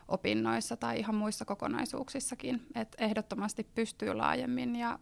opinnoissa 0.07 0.77
tai 0.77 0.99
ihan 0.99 1.15
muissa 1.15 1.45
kokonaisuuksissakin. 1.45 2.61
Et 2.75 2.95
ehdottomasti 2.97 3.67
pystyy 3.75 4.13
laajemmin 4.13 4.75
ja 4.75 4.99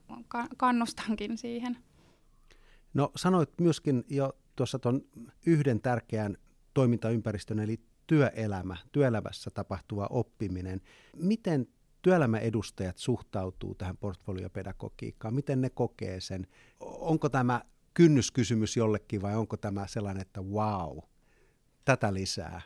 kannustankin 0.58 1.38
siihen. 1.38 1.78
No 2.94 3.12
sanoit 3.16 3.50
myöskin 3.60 4.04
jo 4.10 4.34
tuossa 4.56 4.80
tuon 4.80 5.02
yhden 5.46 5.82
tärkeän 5.82 6.38
toimintaympäristön, 6.74 7.60
eli 7.60 7.80
työelämä, 8.08 8.78
työelämässä 8.92 9.50
tapahtuva 9.50 10.08
oppiminen. 10.10 10.82
Miten 11.16 11.68
työelämäedustajat 12.02 12.98
suhtautuu 12.98 13.76
tähän 13.76 13.98
portfoliopedagogiikkaan? 13.98 15.34
Miten 15.34 15.62
ne 15.62 15.70
kokee 15.70 16.20
sen? 16.20 16.48
Onko 16.80 17.30
tämä 17.30 17.62
kynnyskysymys 17.94 18.78
jollekin 18.78 19.22
vai 19.22 19.36
onko 19.36 19.58
tämä 19.58 19.88
sellainen, 19.88 20.22
että 20.22 20.42
wow, 20.42 20.98
tätä 21.86 22.14
lisää? 22.14 22.62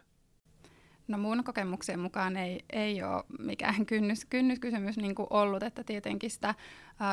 No 1.07 1.17
mun 1.17 1.43
kokemuksien 1.43 1.99
mukaan 1.99 2.37
ei, 2.37 2.65
ei 2.73 3.03
ole 3.03 3.23
mikään 3.39 3.85
kynnys, 3.91 4.25
kynnyskysymys 4.25 4.97
niin 4.97 5.15
kuin 5.15 5.27
ollut, 5.29 5.63
että 5.63 5.83
tietenkin 5.83 6.31
sitä 6.31 6.55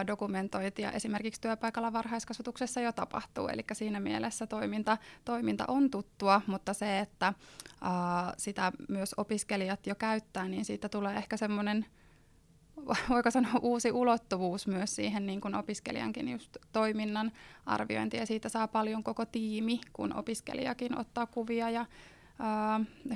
dokumentointia 0.07 0.93
esimerkiksi 0.93 1.41
työpaikalla 1.41 1.93
varhaiskasvatuksessa 1.93 2.81
jo 2.81 2.93
tapahtuu, 2.93 3.49
eli 3.49 3.65
siinä 3.73 4.01
mielessä 4.01 4.47
toiminta, 4.47 4.99
toiminta 5.25 5.65
on 5.69 5.91
tuttua, 5.91 6.41
mutta 6.47 6.75
se, 6.75 6.99
että 6.99 7.35
ää, 7.81 8.35
sitä 8.37 8.73
myös 8.89 9.15
opiskelijat 9.17 9.87
jo 9.87 9.95
käyttää, 9.95 10.49
niin 10.49 10.65
siitä 10.65 10.89
tulee 10.89 11.17
ehkä 11.17 11.37
semmoinen 11.37 11.87
voiko 13.09 13.31
sanoa 13.31 13.59
uusi 13.63 13.93
ulottuvuus 13.93 14.67
myös 14.67 14.97
siihen 14.97 15.27
niin 15.27 15.41
kuin 15.41 15.55
opiskelijankin 15.55 16.29
just 16.29 16.57
toiminnan 16.73 17.33
arviointi 17.67 18.17
ja 18.17 18.27
siitä 18.27 18.49
saa 18.49 18.69
paljon 18.69 19.05
koko 19.05 19.25
tiimi, 19.25 19.81
kun 19.93 20.17
opiskelijakin 20.17 20.99
ottaa 20.99 21.27
kuvia 21.27 21.71
ja 21.71 21.87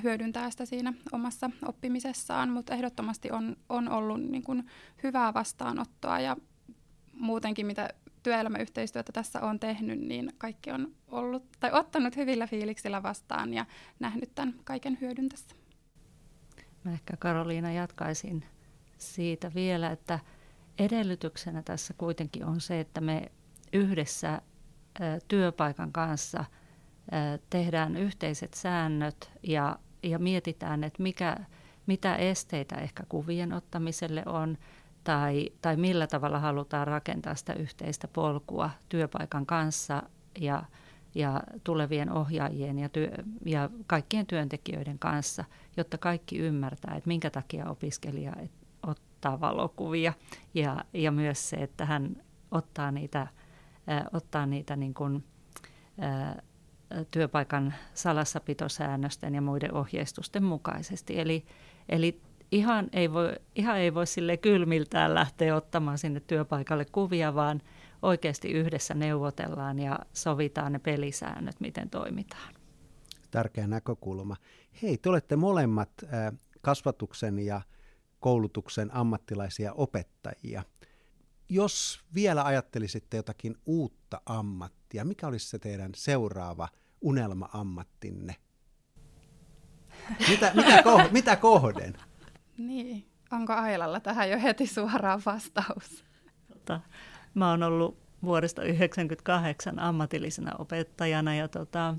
hyödyntää 0.03 0.51
sitä 0.51 0.65
siinä 0.65 0.93
omassa 1.11 1.49
oppimisessaan, 1.65 2.49
mutta 2.49 2.73
ehdottomasti 2.73 3.31
on, 3.31 3.57
on 3.69 3.89
ollut 3.89 4.21
niin 4.21 4.43
kuin 4.43 4.67
hyvää 5.03 5.33
vastaanottoa. 5.33 6.19
Ja 6.19 6.37
muutenkin 7.13 7.65
mitä 7.65 7.89
työelämäyhteistyötä 8.23 9.11
tässä 9.11 9.41
on 9.41 9.59
tehnyt, 9.59 9.99
niin 9.99 10.33
kaikki 10.37 10.71
on 10.71 10.91
ollut 11.07 11.43
tai 11.59 11.71
ottanut 11.73 12.15
hyvillä 12.15 12.47
fiiliksillä 12.47 13.03
vastaan 13.03 13.53
ja 13.53 13.65
nähnyt 13.99 14.35
tämän 14.35 14.55
kaiken 14.63 14.97
hyödyn 15.01 15.29
tässä. 15.29 15.55
Mä 16.83 16.91
ehkä 16.91 17.17
Karoliina 17.17 17.71
jatkaisin 17.71 18.45
siitä 18.97 19.51
vielä, 19.55 19.91
että 19.91 20.19
edellytyksenä 20.79 21.61
tässä 21.61 21.93
kuitenkin 21.97 22.45
on 22.45 22.61
se, 22.61 22.79
että 22.79 23.01
me 23.01 23.31
yhdessä 23.73 24.41
työpaikan 25.27 25.91
kanssa– 25.91 26.45
tehdään 27.49 27.97
yhteiset 27.97 28.53
säännöt 28.53 29.31
ja, 29.43 29.79
ja 30.03 30.19
mietitään, 30.19 30.83
että 30.83 31.03
mikä, 31.03 31.37
mitä 31.87 32.15
esteitä 32.15 32.75
ehkä 32.75 33.03
kuvien 33.09 33.53
ottamiselle 33.53 34.23
on 34.25 34.57
tai, 35.03 35.49
tai 35.61 35.77
millä 35.77 36.07
tavalla 36.07 36.39
halutaan 36.39 36.87
rakentaa 36.87 37.35
sitä 37.35 37.53
yhteistä 37.53 38.07
polkua 38.07 38.69
työpaikan 38.89 39.45
kanssa 39.45 40.03
ja, 40.39 40.63
ja 41.15 41.43
tulevien 41.63 42.11
ohjaajien 42.11 42.79
ja, 42.79 42.89
työ, 42.89 43.11
ja 43.45 43.69
kaikkien 43.87 44.25
työntekijöiden 44.25 44.99
kanssa, 44.99 45.45
jotta 45.77 45.97
kaikki 45.97 46.37
ymmärtää, 46.37 46.95
että 46.95 47.07
minkä 47.07 47.29
takia 47.29 47.69
opiskelija 47.69 48.33
ottaa 49.25 49.39
valokuvia 49.39 50.13
ja, 50.53 50.85
ja 50.93 51.11
myös 51.11 51.49
se, 51.49 51.55
että 51.55 51.85
hän 51.85 52.23
ottaa 52.51 52.91
niitä, 52.91 53.21
äh, 53.21 54.05
ottaa 54.13 54.45
niitä 54.45 54.75
niin 54.75 54.93
kuin, 54.93 55.23
äh, 56.03 56.35
työpaikan 57.11 57.73
salassapitosäännösten 57.93 59.35
ja 59.35 59.41
muiden 59.41 59.73
ohjeistusten 59.73 60.43
mukaisesti. 60.43 61.19
Eli, 61.19 61.45
eli 61.89 62.21
ihan 62.51 62.89
ei 62.93 63.13
voi, 63.13 63.35
ihan 63.55 63.77
ei 63.77 63.93
voi 63.93 64.07
sille 64.07 64.37
kylmiltään 64.37 65.13
lähteä 65.13 65.55
ottamaan 65.55 65.97
sinne 65.97 66.19
työpaikalle 66.19 66.85
kuvia, 66.85 67.35
vaan 67.35 67.61
oikeasti 68.01 68.51
yhdessä 68.51 68.93
neuvotellaan 68.93 69.79
ja 69.79 69.99
sovitaan 70.13 70.71
ne 70.71 70.79
pelisäännöt, 70.79 71.59
miten 71.59 71.89
toimitaan. 71.89 72.53
Tärkeä 73.31 73.67
näkökulma. 73.67 74.35
Hei, 74.81 74.97
te 74.97 75.09
olette 75.09 75.35
molemmat 75.35 75.89
kasvatuksen 76.61 77.39
ja 77.39 77.61
koulutuksen 78.19 78.95
ammattilaisia 78.95 79.73
opettajia. 79.73 80.63
Jos 81.49 81.99
vielä 82.15 82.43
ajattelisitte 82.43 83.17
jotakin 83.17 83.55
uutta 83.65 84.21
ammattia, 84.25 85.05
mikä 85.05 85.27
olisi 85.27 85.49
se 85.49 85.59
teidän 85.59 85.91
seuraava 85.95 86.67
unelma-ammattinne? 87.01 88.35
Mitä, 90.29 90.51
mitä, 90.55 90.83
koh, 90.83 91.11
mitä 91.11 91.35
kohden? 91.35 91.93
Niin, 92.57 93.09
onko 93.31 93.53
Ailalla 93.53 93.99
tähän 93.99 94.29
jo 94.29 94.39
heti 94.41 94.67
suoraan 94.67 95.21
vastaus? 95.25 96.05
Tota, 96.53 96.81
mä 97.33 97.49
oon 97.49 97.63
ollut 97.63 97.97
vuodesta 98.23 98.61
1998 98.61 99.79
ammatillisena 99.79 100.51
opettajana 100.59 101.35
ja 101.35 101.47
tota, 101.47 101.95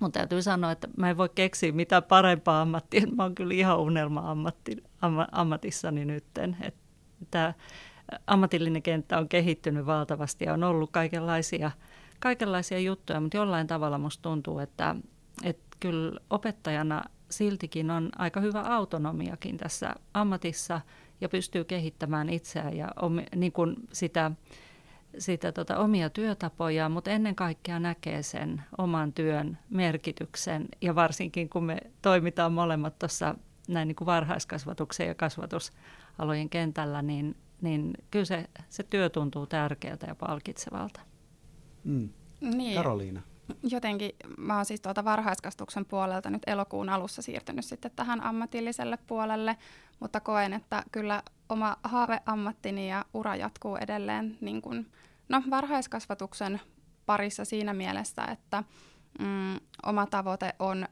mun 0.00 0.12
täytyy 0.12 0.42
sanoa, 0.42 0.72
että 0.72 0.88
mä 0.96 1.10
en 1.10 1.16
voi 1.16 1.28
keksiä 1.34 1.72
mitään 1.72 2.02
parempaa 2.02 2.60
ammattia. 2.60 3.06
Mä 3.16 3.22
oon 3.22 3.34
kyllä 3.34 3.54
ihan 3.54 3.80
unelma-ammatti, 3.80 4.76
amma, 5.02 5.28
ammatissani 5.32 6.04
nytten. 6.04 6.56
Että 7.22 7.54
ammatillinen 8.26 8.82
kenttä 8.82 9.18
on 9.18 9.28
kehittynyt 9.28 9.86
valtavasti 9.86 10.44
ja 10.44 10.54
on 10.54 10.64
ollut 10.64 10.90
kaikenlaisia, 10.90 11.70
kaikenlaisia 12.20 12.78
juttuja, 12.78 13.20
mutta 13.20 13.36
jollain 13.36 13.66
tavalla 13.66 13.98
musta 13.98 14.22
tuntuu, 14.22 14.58
että, 14.58 14.96
että 15.44 15.76
kyllä 15.80 16.20
opettajana 16.30 17.02
siltikin 17.30 17.90
on 17.90 18.10
aika 18.18 18.40
hyvä 18.40 18.60
autonomiakin 18.60 19.56
tässä 19.56 19.94
ammatissa 20.14 20.80
ja 21.20 21.28
pystyy 21.28 21.64
kehittämään 21.64 22.28
itseään 22.28 22.76
ja 22.76 22.88
omi, 23.02 23.24
niin 23.36 23.52
kuin 23.52 23.76
sitä, 23.92 24.30
sitä 25.18 25.52
tota, 25.52 25.78
omia 25.78 26.10
työtapoja, 26.10 26.88
mutta 26.88 27.10
ennen 27.10 27.34
kaikkea 27.34 27.78
näkee 27.78 28.22
sen 28.22 28.62
oman 28.78 29.12
työn 29.12 29.58
merkityksen 29.70 30.68
ja 30.80 30.94
varsinkin 30.94 31.48
kun 31.48 31.64
me 31.64 31.78
toimitaan 32.02 32.52
molemmat 32.52 32.98
tuossa 32.98 33.34
näin 33.68 33.88
niin 33.88 33.96
kuin 33.96 34.06
varhaiskasvatuksen 34.06 35.06
ja 35.08 35.14
kasvatusalojen 35.14 36.50
kentällä, 36.50 37.02
niin, 37.02 37.36
niin 37.60 37.94
kyllä 38.10 38.24
se, 38.24 38.48
se 38.68 38.82
työ 38.82 39.10
tuntuu 39.10 39.46
tärkeältä 39.46 40.06
ja 40.06 40.14
palkitsevalta. 40.14 41.00
Mm. 41.84 42.08
Niin. 42.40 42.76
Karoliina. 42.76 43.22
Jotenkin 43.62 44.10
mä 44.38 44.56
oon 44.56 44.64
siis 44.64 44.80
tuolta 44.80 45.04
varhaiskastuksen 45.04 45.84
puolelta 45.84 46.30
nyt 46.30 46.42
elokuun 46.46 46.88
alussa 46.88 47.22
siirtynyt 47.22 47.64
sitten 47.64 47.90
tähän 47.96 48.20
ammatilliselle 48.20 48.98
puolelle, 49.06 49.56
mutta 50.00 50.20
koen, 50.20 50.52
että 50.52 50.82
kyllä 50.92 51.22
oma 51.48 51.76
haaveammattini 51.82 52.90
ja 52.90 53.04
ura 53.14 53.36
jatkuu 53.36 53.76
edelleen 53.76 54.38
niin 54.40 54.62
kuin, 54.62 54.86
no, 55.28 55.42
varhaiskasvatuksen 55.50 56.60
parissa 57.06 57.44
siinä 57.44 57.74
mielessä, 57.74 58.24
että 58.24 58.64
mm, 59.18 59.56
oma 59.86 60.06
tavoite 60.06 60.54
on, 60.58 60.88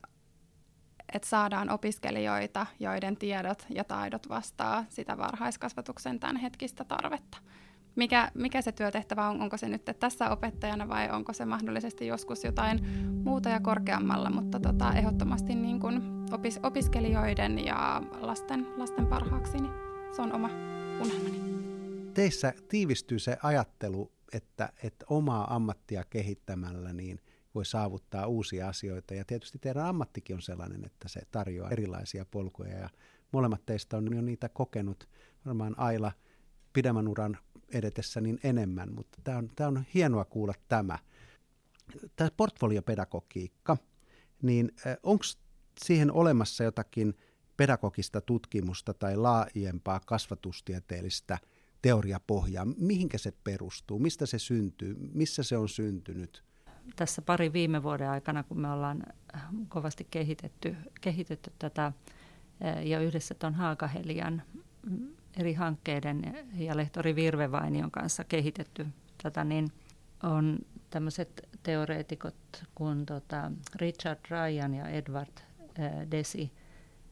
että 1.12 1.28
saadaan 1.28 1.70
opiskelijoita, 1.70 2.66
joiden 2.80 3.16
tiedot 3.16 3.66
ja 3.70 3.84
taidot 3.84 4.28
vastaa 4.28 4.84
sitä 4.88 5.18
varhaiskasvatuksen 5.18 6.20
tämänhetkistä 6.20 6.84
tarvetta. 6.84 7.38
Mikä, 7.96 8.30
mikä 8.34 8.62
se 8.62 8.72
työtehtävä 8.72 9.28
on, 9.28 9.42
onko 9.42 9.56
se 9.56 9.68
nyt 9.68 9.84
tässä 10.00 10.30
opettajana 10.30 10.88
vai 10.88 11.10
onko 11.10 11.32
se 11.32 11.44
mahdollisesti 11.44 12.06
joskus 12.06 12.44
jotain 12.44 12.86
muuta 13.24 13.48
ja 13.48 13.60
korkeammalla, 13.60 14.30
mutta 14.30 14.60
tota, 14.60 14.92
ehdottomasti 14.92 15.54
niin 15.54 15.80
kuin 15.80 16.02
opis, 16.32 16.60
opiskelijoiden 16.62 17.64
ja 17.64 18.02
lasten, 18.20 18.66
lasten 18.76 19.06
parhaaksi, 19.06 19.58
niin 19.58 19.72
se 20.16 20.22
on 20.22 20.32
oma 20.32 20.50
unelmani. 21.00 21.40
Teissä 22.14 22.52
tiivistyy 22.68 23.18
se 23.18 23.38
ajattelu, 23.42 24.12
että, 24.32 24.72
että 24.82 25.04
omaa 25.08 25.54
ammattia 25.54 26.04
kehittämällä 26.10 26.92
niin 26.92 27.20
voi 27.58 27.66
saavuttaa 27.66 28.26
uusia 28.26 28.68
asioita. 28.68 29.14
Ja 29.14 29.24
tietysti 29.24 29.58
teidän 29.58 29.86
ammattikin 29.86 30.36
on 30.36 30.42
sellainen, 30.42 30.84
että 30.84 31.08
se 31.08 31.20
tarjoaa 31.30 31.70
erilaisia 31.70 32.24
polkuja 32.24 32.78
ja 32.78 32.88
molemmat 33.32 33.66
teistä 33.66 33.96
on 33.96 34.16
jo 34.16 34.22
niitä 34.22 34.48
kokenut. 34.48 35.08
Varmaan 35.46 35.78
Aila 35.78 36.12
pidemmän 36.72 37.08
uran 37.08 37.38
edetessä 37.68 38.20
niin 38.20 38.38
enemmän, 38.44 38.94
mutta 38.94 39.18
tämä 39.24 39.38
on, 39.38 39.50
tämä 39.56 39.68
on 39.68 39.84
hienoa 39.94 40.24
kuulla 40.24 40.54
tämä. 40.68 40.98
Tämä 42.16 42.30
portfoliopedagogiikka, 42.36 43.76
niin 44.42 44.72
onko 45.02 45.24
siihen 45.84 46.12
olemassa 46.12 46.64
jotakin 46.64 47.14
pedagogista 47.56 48.20
tutkimusta 48.20 48.94
tai 48.94 49.16
laajempaa 49.16 50.00
kasvatustieteellistä 50.00 51.38
teoriapohjaa? 51.82 52.66
Mihinkä 52.76 53.18
se 53.18 53.32
perustuu? 53.44 53.98
Mistä 53.98 54.26
se 54.26 54.38
syntyy? 54.38 54.96
Missä 55.12 55.42
se 55.42 55.56
on 55.56 55.68
syntynyt? 55.68 56.47
Tässä 56.96 57.22
pari 57.22 57.52
viime 57.52 57.82
vuoden 57.82 58.10
aikana, 58.10 58.42
kun 58.42 58.60
me 58.60 58.72
ollaan 58.72 59.02
kovasti 59.68 60.06
kehitetty, 60.10 60.76
kehitetty 61.00 61.52
tätä 61.58 61.92
ja 62.84 63.00
yhdessä 63.00 63.34
tuon 63.34 63.54
Haakahelian 63.54 64.42
eri 65.36 65.52
hankkeiden 65.54 66.46
ja 66.54 66.76
lehtori 66.76 67.16
Virve 67.16 67.50
Vainion 67.50 67.90
kanssa 67.90 68.24
kehitetty 68.24 68.86
tätä, 69.22 69.44
niin 69.44 69.68
on 70.22 70.58
tämmöiset 70.90 71.48
teoreetikot 71.62 72.34
kuin 72.74 73.06
tota 73.06 73.52
Richard 73.74 74.18
Ryan 74.30 74.74
ja 74.74 74.88
Edward 74.88 75.38
äh, 75.80 75.92
Desi 76.10 76.52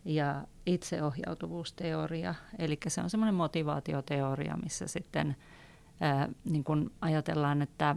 ja 0.05 0.47
itseohjautuvuusteoria. 0.67 2.35
Eli 2.59 2.79
se 2.89 3.01
on 3.01 3.11
semmoinen 3.11 3.35
motivaatioteoria, 3.35 4.57
missä 4.63 4.87
sitten 4.87 5.37
äh, 6.03 6.29
niin 6.45 6.65
kun 6.65 6.91
ajatellaan, 7.01 7.63
että 7.63 7.91
äh, 7.91 7.97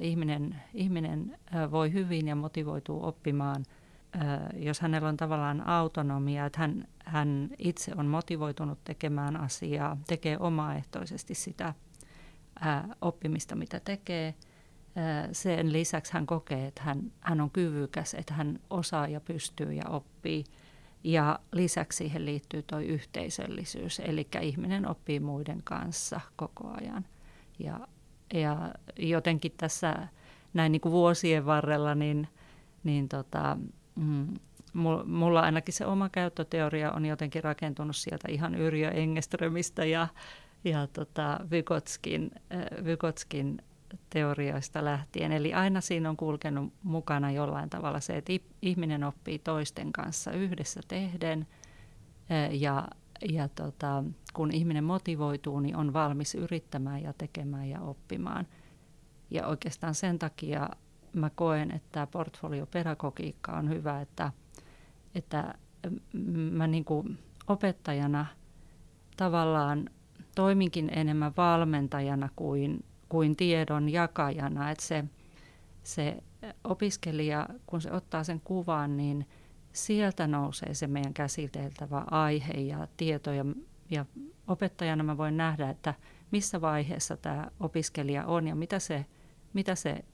ihminen, 0.00 0.62
ihminen 0.74 1.38
äh, 1.54 1.70
voi 1.70 1.92
hyvin 1.92 2.28
ja 2.28 2.36
motivoituu 2.36 3.06
oppimaan– 3.06 3.64
jos 4.56 4.80
hänellä 4.80 5.08
on 5.08 5.16
tavallaan 5.16 5.66
autonomia, 5.66 6.46
että 6.46 6.58
hän, 6.58 6.88
hän 7.04 7.50
itse 7.58 7.92
on 7.96 8.06
motivoitunut 8.06 8.84
tekemään 8.84 9.36
asiaa, 9.36 9.96
tekee 10.06 10.38
omaehtoisesti 10.38 11.34
sitä 11.34 11.74
oppimista, 13.00 13.56
mitä 13.56 13.80
tekee. 13.80 14.34
Sen 15.32 15.72
lisäksi 15.72 16.12
hän 16.12 16.26
kokee, 16.26 16.66
että 16.66 16.82
hän, 16.82 17.12
hän 17.20 17.40
on 17.40 17.50
kyvykäs, 17.50 18.14
että 18.14 18.34
hän 18.34 18.58
osaa 18.70 19.08
ja 19.08 19.20
pystyy 19.20 19.72
ja 19.72 19.84
oppii. 19.88 20.44
Ja 21.04 21.38
lisäksi 21.52 21.96
siihen 21.96 22.24
liittyy 22.24 22.62
tuo 22.62 22.78
yhteisöllisyys, 22.78 24.00
eli 24.00 24.28
ihminen 24.40 24.88
oppii 24.88 25.20
muiden 25.20 25.62
kanssa 25.64 26.20
koko 26.36 26.68
ajan. 26.80 27.06
Ja, 27.58 27.88
ja 28.34 28.74
jotenkin 28.98 29.52
tässä 29.56 30.08
näin 30.54 30.72
niin 30.72 30.80
kuin 30.80 30.92
vuosien 30.92 31.46
varrella, 31.46 31.94
niin, 31.94 32.28
niin 32.84 33.08
tota, 33.08 33.56
Mm, 33.96 34.34
mulla 35.06 35.40
ainakin 35.40 35.74
se 35.74 35.86
oma 35.86 36.08
käyttöteoria 36.08 36.92
on 36.92 37.06
jotenkin 37.06 37.44
rakentunut 37.44 37.96
sieltä 37.96 38.28
ihan 38.30 38.54
Yrjö 38.54 38.90
Engeströmistä 38.90 39.84
ja, 39.84 40.08
ja 40.64 40.86
tota 40.86 41.40
Vygotskin, 41.50 42.30
äh, 42.54 42.84
Vygotskin 42.84 43.58
teorioista 44.10 44.84
lähtien. 44.84 45.32
Eli 45.32 45.54
aina 45.54 45.80
siinä 45.80 46.10
on 46.10 46.16
kulkenut 46.16 46.72
mukana 46.82 47.30
jollain 47.30 47.70
tavalla 47.70 48.00
se, 48.00 48.16
että 48.16 48.32
ihminen 48.62 49.04
oppii 49.04 49.38
toisten 49.38 49.92
kanssa 49.92 50.32
yhdessä 50.32 50.80
tehden 50.88 51.46
äh, 52.30 52.54
ja, 52.54 52.88
ja 53.30 53.48
tota, 53.48 54.04
kun 54.34 54.50
ihminen 54.52 54.84
motivoituu, 54.84 55.60
niin 55.60 55.76
on 55.76 55.92
valmis 55.92 56.34
yrittämään 56.34 57.02
ja 57.02 57.12
tekemään 57.12 57.68
ja 57.68 57.80
oppimaan. 57.80 58.46
Ja 59.30 59.46
oikeastaan 59.46 59.94
sen 59.94 60.18
takia 60.18 60.68
mä 61.12 61.30
koen, 61.30 61.70
että 61.70 61.88
tämä 61.92 62.06
portfoliopedagogiikka 62.06 63.52
on 63.52 63.68
hyvä, 63.68 64.00
että, 64.00 64.32
että 65.14 65.54
mä 66.50 66.66
niin 66.66 66.84
kuin 66.84 67.18
opettajana 67.48 68.26
tavallaan 69.16 69.90
toiminkin 70.34 70.90
enemmän 70.92 71.32
valmentajana 71.36 72.28
kuin, 72.36 72.84
kuin 73.08 73.36
tiedon 73.36 73.88
jakajana. 73.88 74.70
Että 74.70 74.84
se, 74.84 75.04
se 75.82 76.16
opiskelija, 76.64 77.48
kun 77.66 77.80
se 77.80 77.92
ottaa 77.92 78.24
sen 78.24 78.40
kuvan, 78.40 78.96
niin 78.96 79.26
sieltä 79.76 80.26
nousee 80.26 80.74
se 80.74 80.86
meidän 80.86 81.14
käsiteltävä 81.14 82.04
aihe 82.10 82.52
ja 82.52 82.88
tieto. 82.96 83.32
Ja, 83.32 83.44
ja 83.90 84.06
opettajana 84.46 85.04
mä 85.04 85.16
voin 85.16 85.36
nähdä, 85.36 85.70
että 85.70 85.94
missä 86.30 86.60
vaiheessa 86.60 87.16
tämä 87.16 87.50
opiskelija 87.60 88.26
on 88.26 88.48
ja 88.48 88.54
mitä 88.54 88.78
se, 88.78 89.06
mitä 89.52 89.74
se 89.74 90.04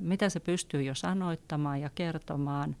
mitä 0.00 0.28
se 0.28 0.40
pystyy 0.40 0.82
jo 0.82 0.94
sanoittamaan 0.94 1.80
ja 1.80 1.90
kertomaan 1.94 2.76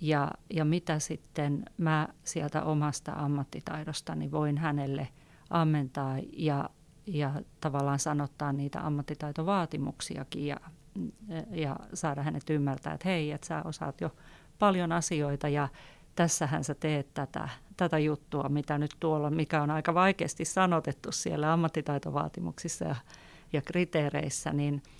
ja, 0.00 0.30
ja 0.50 0.64
mitä 0.64 0.98
sitten 0.98 1.64
mä 1.78 2.08
sieltä 2.24 2.62
omasta 2.62 3.12
ammattitaidostani 3.12 4.30
voin 4.30 4.58
hänelle 4.58 5.08
ammentaa 5.50 6.16
ja, 6.32 6.70
ja 7.06 7.42
tavallaan 7.60 7.98
sanottaa 7.98 8.52
niitä 8.52 8.86
ammattitaitovaatimuksiakin 8.86 10.46
ja, 10.46 10.60
ja 11.50 11.76
saada 11.94 12.22
hänet 12.22 12.50
ymmärtää, 12.50 12.94
että 12.94 13.08
hei, 13.08 13.32
että 13.32 13.46
sä 13.46 13.62
osaat 13.64 14.00
jo 14.00 14.10
paljon 14.58 14.92
asioita 14.92 15.48
ja 15.48 15.68
tässähän 16.14 16.64
sä 16.64 16.74
teet 16.74 17.14
tätä, 17.14 17.48
tätä 17.76 17.98
juttua, 17.98 18.48
mitä 18.48 18.78
nyt 18.78 18.96
tuolla, 19.00 19.30
mikä 19.30 19.62
on 19.62 19.70
aika 19.70 19.94
vaikeasti 19.94 20.44
sanotettu 20.44 21.12
siellä 21.12 21.52
ammattitaitovaatimuksissa 21.52 22.84
ja, 22.84 22.96
ja 23.52 23.62
kriteereissä, 23.62 24.52
niin– 24.52 24.82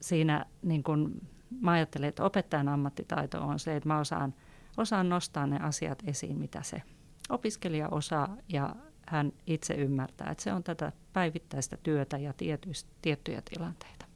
siinä 0.00 0.46
niin 0.62 0.82
kun, 0.82 1.20
mä 1.60 1.70
ajattelen, 1.70 2.08
että 2.08 2.24
opettajan 2.24 2.68
ammattitaito 2.68 3.42
on 3.42 3.58
se, 3.58 3.76
että 3.76 3.88
mä 3.88 3.98
osaan, 3.98 4.34
osaan 4.76 5.08
nostaa 5.08 5.46
ne 5.46 5.58
asiat 5.58 6.02
esiin, 6.06 6.38
mitä 6.38 6.62
se 6.62 6.82
opiskelija 7.28 7.88
osaa 7.88 8.36
ja 8.48 8.76
hän 9.06 9.32
itse 9.46 9.74
ymmärtää, 9.74 10.30
että 10.30 10.44
se 10.44 10.52
on 10.52 10.62
tätä 10.62 10.92
päivittäistä 11.12 11.76
työtä 11.82 12.18
ja 12.18 12.32
tietyistä, 12.32 12.90
tiettyjä 13.02 13.42
tilanteita. 13.54 14.06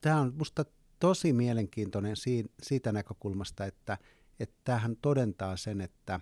Tämä 0.00 0.20
on 0.20 0.32
minusta 0.32 0.64
tosi 1.02 1.32
mielenkiintoinen 1.32 2.16
siitä 2.62 2.92
näkökulmasta, 2.92 3.64
että, 3.66 3.98
että 4.40 4.54
tämähän 4.64 4.96
todentaa 4.96 5.56
sen, 5.56 5.80
että, 5.80 6.20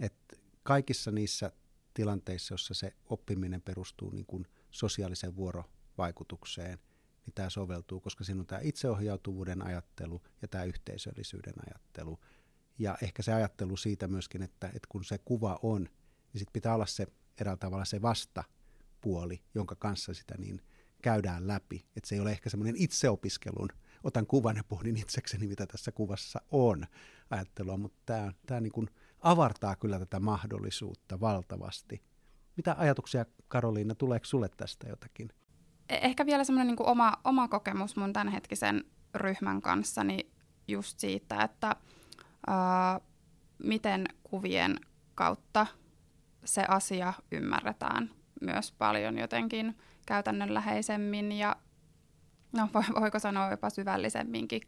että 0.00 0.36
kaikissa 0.62 1.10
niissä 1.10 1.52
tilanteissa, 1.94 2.52
joissa 2.52 2.74
se 2.74 2.92
oppiminen 3.04 3.62
perustuu 3.62 4.10
niin 4.10 4.26
kuin 4.26 4.46
sosiaalisen 4.70 5.36
vuoro 5.36 5.64
vaikutukseen, 5.98 6.78
niin 7.26 7.34
tämä 7.34 7.50
soveltuu, 7.50 8.00
koska 8.00 8.24
siinä 8.24 8.40
on 8.40 8.46
tämä 8.46 8.60
itseohjautuvuuden 8.64 9.66
ajattelu 9.66 10.22
ja 10.42 10.48
tämä 10.48 10.64
yhteisöllisyyden 10.64 11.54
ajattelu. 11.66 12.18
Ja 12.78 12.98
ehkä 13.02 13.22
se 13.22 13.32
ajattelu 13.32 13.76
siitä 13.76 14.08
myöskin, 14.08 14.42
että, 14.42 14.66
että 14.66 14.88
kun 14.88 15.04
se 15.04 15.18
kuva 15.18 15.58
on, 15.62 15.82
niin 15.82 16.38
sitten 16.38 16.52
pitää 16.52 16.74
olla 16.74 16.86
se 16.86 17.06
eräällä 17.40 17.58
tavalla 17.58 17.84
se 17.84 18.02
vastapuoli, 18.02 19.42
jonka 19.54 19.76
kanssa 19.76 20.14
sitä 20.14 20.34
niin 20.38 20.62
käydään 21.02 21.48
läpi. 21.48 21.86
Että 21.96 22.08
se 22.08 22.14
ei 22.14 22.20
ole 22.20 22.30
ehkä 22.30 22.50
semmoinen 22.50 22.76
itseopiskelun 22.76 23.68
otan 24.04 24.26
kuvan 24.26 24.56
ja 24.56 24.64
pohdin 24.64 24.96
itsekseni, 24.96 25.46
mitä 25.46 25.66
tässä 25.66 25.92
kuvassa 25.92 26.40
on 26.50 26.86
ajattelua, 27.30 27.76
mutta 27.76 27.98
tämä, 28.06 28.32
tämä 28.46 28.60
niin 28.60 28.72
kuin 28.72 28.90
avartaa 29.20 29.76
kyllä 29.76 29.98
tätä 29.98 30.20
mahdollisuutta 30.20 31.20
valtavasti. 31.20 32.02
Mitä 32.56 32.74
ajatuksia, 32.78 33.26
Karoliina, 33.48 33.94
tuleeko 33.94 34.24
sulle 34.24 34.48
tästä 34.56 34.88
jotakin? 34.88 35.28
E-, 35.88 35.98
ehkä 36.02 36.26
vielä 36.26 36.44
semmoinen 36.44 36.66
niin 36.66 36.88
oma, 36.88 37.12
oma 37.24 37.48
kokemus 37.48 37.96
mun 37.96 38.12
tämänhetkisen 38.12 38.84
ryhmän 39.14 39.62
kanssa, 39.62 40.04
niin 40.04 40.32
just 40.68 40.98
siitä, 41.00 41.42
että 41.42 41.76
ää, 42.46 43.00
miten 43.58 44.06
kuvien 44.22 44.76
kautta 45.14 45.66
se 46.44 46.64
asia 46.68 47.12
ymmärretään 47.32 48.10
myös 48.40 48.72
paljon 48.72 49.18
jotenkin 49.18 49.78
käytännönläheisemmin 50.06 51.32
ja 51.32 51.56
no 52.56 52.68
voiko 53.00 53.18
sanoa 53.18 53.50
jopa 53.50 53.70
syvällisemminkin, 53.70 54.60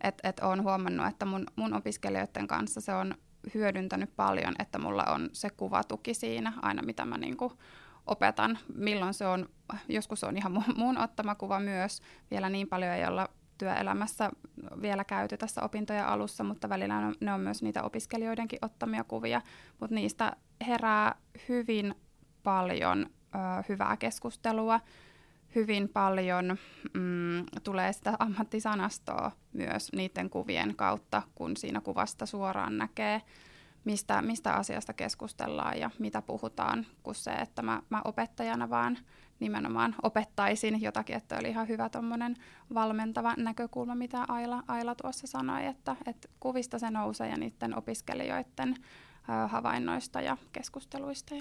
että 0.00 0.28
et 0.28 0.40
olen 0.40 0.62
huomannut, 0.62 1.06
että 1.06 1.26
mun, 1.26 1.46
mun 1.56 1.74
opiskelijoiden 1.74 2.46
kanssa 2.46 2.80
se 2.80 2.94
on 2.94 3.14
hyödyntänyt 3.54 4.16
paljon, 4.16 4.54
että 4.58 4.78
mulla 4.78 5.04
on 5.04 5.30
se 5.32 5.50
kuvatuki 5.50 6.14
siinä 6.14 6.52
aina, 6.62 6.82
mitä 6.82 7.04
mä 7.04 7.18
niinku 7.18 7.52
opetan. 8.06 8.58
Milloin 8.74 9.14
se 9.14 9.26
on, 9.26 9.48
joskus 9.88 10.24
on 10.24 10.36
ihan 10.36 10.64
mun 10.76 10.98
ottama 10.98 11.34
kuva 11.34 11.60
myös, 11.60 12.02
vielä 12.30 12.48
niin 12.48 12.68
paljon 12.68 12.92
ei 12.92 13.06
olla 13.06 13.28
työelämässä 13.58 14.30
vielä 14.82 15.04
käyty 15.04 15.36
tässä 15.36 15.62
opintojen 15.62 16.06
alussa, 16.06 16.44
mutta 16.44 16.68
välillä 16.68 16.96
on, 16.96 17.14
ne 17.20 17.32
on 17.32 17.40
myös 17.40 17.62
niitä 17.62 17.82
opiskelijoidenkin 17.82 18.58
ottamia 18.62 19.04
kuvia, 19.04 19.42
mutta 19.80 19.94
niistä 19.94 20.36
herää 20.66 21.14
hyvin 21.48 21.94
paljon 22.42 23.06
ö, 23.34 23.38
hyvää 23.68 23.96
keskustelua, 23.96 24.80
hyvin 25.56 25.88
paljon 25.88 26.56
mm, 26.94 27.44
tulee 27.64 27.92
sitä 27.92 28.16
ammattisanastoa 28.18 29.32
myös 29.52 29.92
niiden 29.92 30.30
kuvien 30.30 30.76
kautta, 30.76 31.22
kun 31.34 31.56
siinä 31.56 31.80
kuvasta 31.80 32.26
suoraan 32.26 32.78
näkee, 32.78 33.22
mistä, 33.84 34.22
mistä 34.22 34.52
asiasta 34.52 34.92
keskustellaan 34.92 35.78
ja 35.78 35.90
mitä 35.98 36.22
puhutaan, 36.22 36.86
kuin 37.02 37.14
se, 37.14 37.30
että 37.30 37.62
mä, 37.62 37.82
mä 37.90 38.02
opettajana 38.04 38.70
vaan 38.70 38.98
nimenomaan 39.40 39.94
opettaisin 40.02 40.82
jotakin, 40.82 41.16
että 41.16 41.38
oli 41.38 41.48
ihan 41.48 41.68
hyvä 41.68 41.88
tuommoinen 41.88 42.36
valmentava 42.74 43.34
näkökulma, 43.36 43.94
mitä 43.94 44.24
Aila, 44.28 44.62
Aila 44.68 44.94
tuossa 44.94 45.26
sanoi, 45.26 45.66
että, 45.66 45.96
että 46.06 46.28
kuvista 46.40 46.78
se 46.78 46.90
nousee 46.90 47.28
ja 47.28 47.36
niiden 47.36 47.78
opiskelijoiden 47.78 48.74
ö, 48.74 49.48
havainnoista 49.48 50.20
ja 50.20 50.36
keskusteluista. 50.52 51.34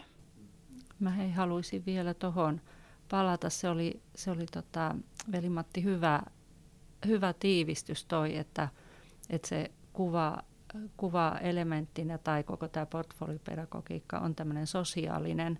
Mä 0.99 1.09
hei 1.09 1.31
haluaisin 1.31 1.85
vielä 1.85 2.13
tuohon 2.13 2.61
palata. 3.09 3.49
Se 3.49 3.69
oli, 3.69 4.01
se 4.15 4.31
oli 4.31 4.45
tota, 4.45 4.95
Veli-Matti 5.31 5.83
hyvä, 5.83 6.21
hyvä 7.07 7.33
tiivistys 7.33 8.05
toi, 8.05 8.37
että, 8.37 8.69
että 9.29 9.47
se 9.47 9.71
kuva, 9.93 10.37
kuva 10.97 11.37
elementtinä 11.41 12.17
tai 12.17 12.43
koko 12.43 12.67
tämä 12.67 12.85
portfoliopedagogiikka 12.85 14.19
on 14.19 14.35
tämmöinen 14.35 14.67
sosiaalinen, 14.67 15.59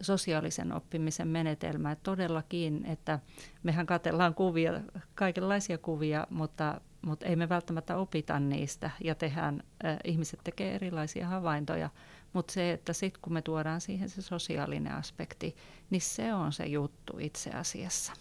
sosiaalisen 0.00 0.72
oppimisen 0.72 1.28
menetelmä. 1.28 1.92
Että 1.92 2.02
todellakin, 2.02 2.86
että 2.86 3.18
mehän 3.62 3.86
katellaan 3.86 4.34
kuvia, 4.34 4.80
kaikenlaisia 5.14 5.78
kuvia, 5.78 6.26
mutta, 6.30 6.80
mutta 7.02 7.26
ei 7.26 7.36
me 7.36 7.48
välttämättä 7.48 7.96
opita 7.96 8.40
niistä 8.40 8.90
ja 9.04 9.14
tehdään, 9.14 9.62
ihmiset 10.04 10.40
tekee 10.44 10.74
erilaisia 10.74 11.26
havaintoja. 11.28 11.90
Mutta 12.32 12.52
se, 12.52 12.72
että 12.72 12.92
sitten 12.92 13.20
kun 13.22 13.32
me 13.32 13.42
tuodaan 13.42 13.80
siihen 13.80 14.08
se 14.08 14.22
sosiaalinen 14.22 14.92
aspekti, 14.92 15.56
niin 15.90 16.00
se 16.00 16.34
on 16.34 16.52
se 16.52 16.66
juttu 16.66 17.12
itse 17.18 17.50
asiassa. 17.50 18.12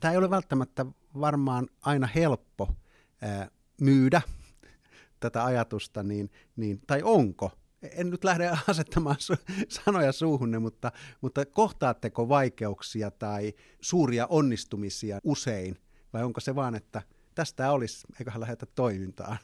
Tämä 0.00 0.12
ei 0.12 0.18
ole 0.18 0.30
välttämättä 0.30 0.86
varmaan 1.20 1.68
aina 1.82 2.06
helppo 2.06 2.76
ää, 3.22 3.48
myydä 3.80 4.22
tätä 5.20 5.44
ajatusta, 5.44 6.02
niin, 6.02 6.30
niin, 6.56 6.80
tai 6.86 7.00
onko? 7.04 7.50
En 7.82 8.10
nyt 8.10 8.24
lähde 8.24 8.50
asettamaan 8.68 9.16
su- 9.16 9.66
sanoja 9.68 10.12
suuhunne, 10.12 10.58
mutta, 10.58 10.92
mutta 11.20 11.46
kohtaatteko 11.46 12.28
vaikeuksia 12.28 13.10
tai 13.10 13.52
suuria 13.80 14.26
onnistumisia 14.26 15.18
usein? 15.24 15.78
Vai 16.12 16.22
onko 16.22 16.40
se 16.40 16.54
vaan, 16.54 16.74
että 16.74 17.02
tästä 17.34 17.72
olisi, 17.72 18.06
eiköhän 18.18 18.40
lähdetä 18.40 18.66
toimintaan? 18.66 19.38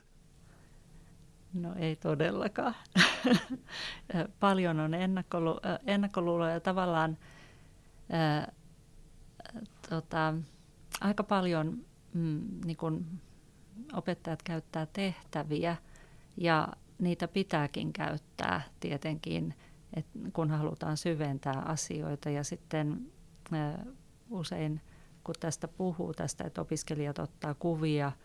No 1.54 1.74
ei 1.76 1.96
todellakaan. 1.96 2.74
Paljon 4.40 4.80
on 4.80 4.90
ennakkolu- 4.94 5.60
ennakkoluuloja 5.86 6.60
tavallaan 6.60 7.18
ää, 8.10 8.52
tota, 9.88 10.34
aika 11.00 11.24
paljon 11.24 11.86
mm, 12.14 12.60
niin 12.64 12.76
kun 12.76 13.06
opettajat 13.92 14.42
käyttää 14.42 14.86
tehtäviä 14.86 15.76
ja 16.36 16.68
niitä 16.98 17.28
pitääkin 17.28 17.92
käyttää 17.92 18.60
tietenkin, 18.80 19.54
et 19.94 20.06
kun 20.32 20.50
halutaan 20.50 20.96
syventää 20.96 21.62
asioita 21.66 22.30
ja 22.30 22.44
sitten 22.44 23.12
ää, 23.52 23.86
usein 24.30 24.80
kun 25.24 25.34
tästä 25.40 25.68
puhuu, 25.68 26.14
tästä, 26.14 26.44
että 26.44 26.60
opiskelijat 26.60 27.18
ottaa 27.18 27.54
kuvia– 27.54 28.12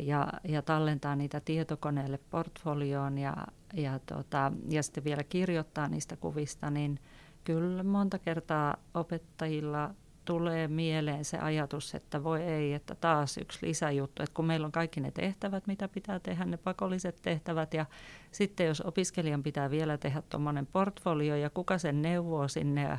ja, 0.00 0.32
ja 0.44 0.62
tallentaa 0.62 1.16
niitä 1.16 1.40
tietokoneelle 1.40 2.18
portfolioon 2.30 3.18
ja, 3.18 3.36
ja, 3.74 3.98
tota, 3.98 4.52
ja 4.68 4.82
sitten 4.82 5.04
vielä 5.04 5.24
kirjoittaa 5.24 5.88
niistä 5.88 6.16
kuvista, 6.16 6.70
niin 6.70 7.00
kyllä 7.44 7.82
monta 7.82 8.18
kertaa 8.18 8.76
opettajilla 8.94 9.94
tulee 10.24 10.68
mieleen 10.68 11.24
se 11.24 11.38
ajatus, 11.38 11.94
että 11.94 12.24
voi 12.24 12.42
ei, 12.42 12.74
että 12.74 12.94
taas 12.94 13.38
yksi 13.38 13.66
lisäjuttu, 13.66 14.22
että 14.22 14.34
kun 14.34 14.44
meillä 14.44 14.64
on 14.64 14.72
kaikki 14.72 15.00
ne 15.00 15.10
tehtävät, 15.10 15.66
mitä 15.66 15.88
pitää 15.88 16.18
tehdä, 16.18 16.44
ne 16.44 16.56
pakolliset 16.56 17.18
tehtävät, 17.22 17.74
ja 17.74 17.86
sitten 18.32 18.66
jos 18.66 18.80
opiskelijan 18.80 19.42
pitää 19.42 19.70
vielä 19.70 19.98
tehdä 19.98 20.22
tuommoinen 20.28 20.66
portfolio, 20.66 21.36
ja 21.36 21.50
kuka 21.50 21.78
sen 21.78 22.02
neuvoo 22.02 22.48
sinne, 22.48 22.82
ja 22.82 22.98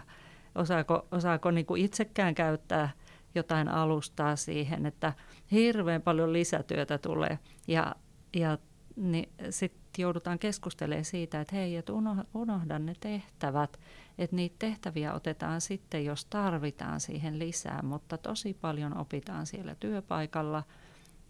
osaako, 0.55 1.07
osaako 1.11 1.51
niin 1.51 1.65
kuin 1.65 1.85
itsekään 1.85 2.35
käyttää– 2.35 2.89
jotain 3.35 3.67
alustaa 3.67 4.35
siihen, 4.35 4.85
että 4.85 5.13
hirveän 5.51 6.01
paljon 6.01 6.33
lisätyötä 6.33 6.97
tulee. 6.97 7.39
Ja, 7.67 7.95
ja 8.35 8.57
niin 8.95 9.29
sitten 9.49 10.03
joudutaan 10.03 10.39
keskustelemaan 10.39 11.05
siitä, 11.05 11.41
että 11.41 11.55
hei, 11.55 11.75
että 11.75 11.93
unohda 12.33 12.79
ne 12.79 12.93
tehtävät, 12.99 13.79
että 14.17 14.35
niitä 14.35 14.55
tehtäviä 14.59 15.13
otetaan 15.13 15.61
sitten, 15.61 16.05
jos 16.05 16.25
tarvitaan 16.25 16.99
siihen 16.99 17.39
lisää, 17.39 17.81
mutta 17.83 18.17
tosi 18.17 18.53
paljon 18.53 18.97
opitaan 18.97 19.45
siellä 19.45 19.75
työpaikalla– 19.75 20.63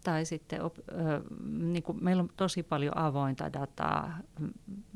tai 0.04 0.24
sitten 0.24 0.62
op, 0.62 0.78
ö, 0.78 0.82
niin 1.48 1.82
kuin 1.82 2.04
meillä 2.04 2.22
on 2.22 2.28
tosi 2.36 2.62
paljon 2.62 2.98
avointa 2.98 3.52
dataa, 3.52 4.18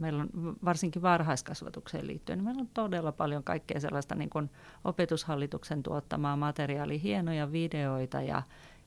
meillä 0.04 0.22
on 0.22 0.56
varsinkin 0.64 1.02
varhaiskasvatukseen 1.02 2.06
liittyen, 2.06 2.38
niin 2.38 2.44
meillä 2.44 2.60
on 2.60 2.68
todella 2.74 3.12
paljon 3.12 3.44
kaikkea 3.44 3.80
sellaista 3.80 4.14
niin 4.14 4.30
kuin 4.30 4.50
opetushallituksen 4.84 5.82
tuottamaa 5.82 6.36
materiaalia, 6.36 6.98
hienoja 6.98 7.52
videoita 7.52 8.22
ja 8.22 8.42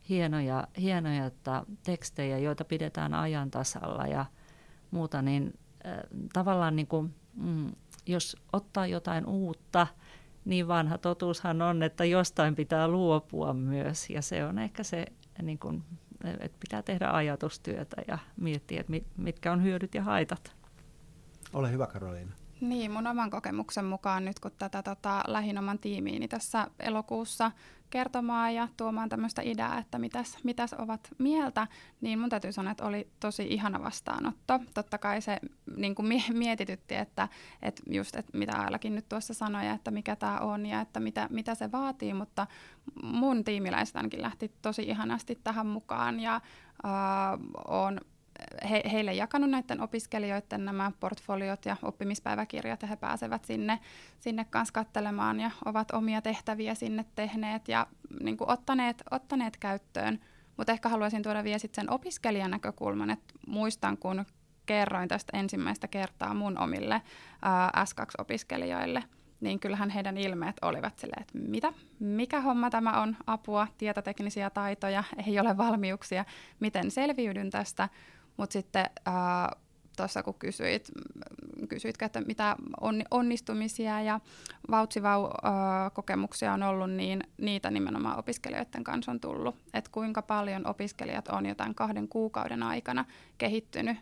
hienoja, 0.10 0.68
hienoja 0.82 1.26
että 1.26 1.64
tekstejä, 1.84 2.38
joita 2.38 2.66
pidetään 2.66 3.14
ajan 3.14 3.52
tasalla 3.52 4.08
ja 4.08 4.26
muuta, 4.92 5.22
niin 5.22 5.54
äh, 5.86 5.98
tavallaan 6.34 6.76
niin 6.76 6.88
kuin, 6.88 7.16
mm, 7.36 7.72
jos 8.06 8.38
ottaa 8.54 8.88
jotain 8.88 9.26
uutta, 9.26 9.88
niin 10.46 10.68
vanha 10.68 10.98
totuushan 10.98 11.62
on, 11.62 11.84
että 11.84 12.06
jostain 12.06 12.56
pitää 12.56 12.88
luopua 12.88 13.54
myös 13.54 14.10
ja 14.10 14.22
se 14.22 14.46
on 14.46 14.60
ehkä 14.60 14.84
se 14.84 15.06
niin 15.42 15.60
kuin 15.60 15.84
että 16.26 16.58
pitää 16.60 16.82
tehdä 16.82 17.10
ajatustyötä 17.12 17.96
ja 18.08 18.18
miettiä, 18.38 18.80
että 18.80 18.94
mitkä 19.18 19.52
on 19.52 19.64
hyödyt 19.64 19.96
ja 19.96 20.04
haitat. 20.04 20.57
Ole 21.54 21.72
hyvä 21.72 21.88
Karoliina. 21.88 22.32
Niin, 22.62 22.92
mun 22.92 23.08
oman 23.08 23.30
kokemuksen 23.30 23.86
mukaan 23.86 24.26
nyt 24.26 24.40
kun 24.40 24.52
tätä 24.60 24.84
tota, 24.84 25.24
lähin 25.28 25.58
oman 25.58 25.80
tiimiini 25.80 26.28
tässä 26.28 26.68
elokuussa 26.80 27.52
kertomaan 27.90 28.56
ja 28.56 28.68
tuomaan 28.78 29.10
tämmöistä 29.10 29.42
ideaa, 29.42 29.78
että 29.78 30.00
mitäs, 30.00 30.38
mitäs 30.44 30.74
ovat 30.74 31.10
mieltä, 31.18 31.68
niin 32.02 32.20
mun 32.20 32.30
täytyy 32.30 32.52
sanoa, 32.52 32.72
että 32.72 32.86
oli 32.86 33.08
tosi 33.20 33.48
ihana 33.50 33.84
vastaanotto. 33.84 34.60
Totta 34.74 34.98
kai 34.98 35.22
se 35.22 35.40
niin 35.76 35.96
kuin 35.96 36.08
mietitytti, 36.34 36.96
että, 36.96 37.28
että 37.62 37.84
just, 37.90 38.16
että 38.16 38.38
mitä 38.38 38.58
Ailakin 38.58 38.96
nyt 38.96 39.10
tuossa 39.10 39.34
sanoi, 39.34 39.68
että 39.68 39.92
mikä 39.92 40.16
tämä 40.16 40.40
on 40.40 40.66
ja 40.66 40.82
että 40.82 41.00
mitä, 41.00 41.28
mitä 41.32 41.56
se 41.56 41.72
vaatii, 41.72 42.14
mutta 42.14 42.48
mun 43.04 43.44
tiimiläiset 43.44 43.96
ainakin 43.96 44.22
lähti 44.22 44.52
tosi 44.62 44.82
ihanasti 44.84 45.40
tähän 45.44 45.68
mukaan 45.68 46.20
ja 46.20 46.36
äh, 46.36 46.42
on 47.68 48.02
he, 48.70 48.82
heille 48.92 49.14
jakanut 49.14 49.50
näiden 49.50 49.82
opiskelijoiden 49.82 50.66
nämä 50.66 50.92
portfoliot 51.00 51.66
ja 51.66 51.78
oppimispäiväkirjat 51.84 52.82
ja 52.82 52.88
he 52.88 52.96
pääsevät 52.96 53.46
sinne, 53.46 53.80
sinne 54.20 54.46
kanssa 54.46 54.74
katselemaan 54.74 55.40
ja 55.40 55.52
ovat 55.66 55.92
omia 55.92 56.22
tehtäviä 56.22 56.76
sinne 56.76 57.06
tehneet 57.16 57.68
ja 57.68 57.88
niin 58.24 58.38
kuin 58.38 58.50
ottaneet, 58.50 59.04
ottaneet 59.12 59.58
käyttöön. 59.58 60.20
Mutta 60.58 60.72
ehkä 60.72 60.90
haluaisin 60.90 61.24
tuoda 61.24 61.44
vielä 61.44 61.58
sit 61.58 61.76
sen 61.76 61.92
opiskelijan 61.92 62.52
näkökulman, 62.52 63.10
että 63.10 63.34
muistan 63.48 63.98
kun 63.98 64.26
kerroin 64.66 65.10
tästä 65.10 65.38
ensimmäistä 65.38 65.88
kertaa 65.88 66.34
mun 66.34 66.58
omille 66.58 67.02
ää, 67.42 67.72
S2-opiskelijoille, 67.86 69.04
niin 69.42 69.60
kyllähän 69.60 69.90
heidän 69.90 70.18
ilmeet 70.18 70.56
olivat 70.62 71.00
silleen, 71.00 71.22
että 71.22 71.38
mitä, 71.38 71.74
mikä 72.00 72.42
homma 72.42 72.70
tämä 72.70 73.02
on, 73.02 73.16
apua, 73.28 73.68
tietoteknisiä 73.78 74.50
taitoja, 74.50 75.04
ei 75.28 75.40
ole 75.40 75.58
valmiuksia, 75.58 76.26
miten 76.60 76.92
selviydyn 76.92 77.50
tästä, 77.50 77.90
mutta 78.38 78.54
sitten 78.54 78.86
äh, 79.08 79.14
tuossa 79.98 80.24
kun 80.24 80.34
kysyit, 80.34 80.92
kysyit, 81.70 82.02
että 82.02 82.22
mitä 82.22 82.56
onnistumisia 83.12 84.02
ja 84.02 84.20
vautsivau-kokemuksia 84.72 86.54
on 86.54 86.64
ollut, 86.64 86.92
niin 86.92 87.24
niitä 87.38 87.72
nimenomaan 87.72 88.20
opiskelijoiden 88.20 88.84
kanssa 88.84 89.12
on 89.12 89.20
tullut. 89.20 89.56
Että 89.74 89.92
kuinka 89.92 90.22
paljon 90.22 90.68
opiskelijat 90.68 91.28
on 91.28 91.46
jotain 91.46 91.76
kahden 91.76 92.08
kuukauden 92.08 92.64
aikana 92.64 93.06
kehittynyt 93.38 93.98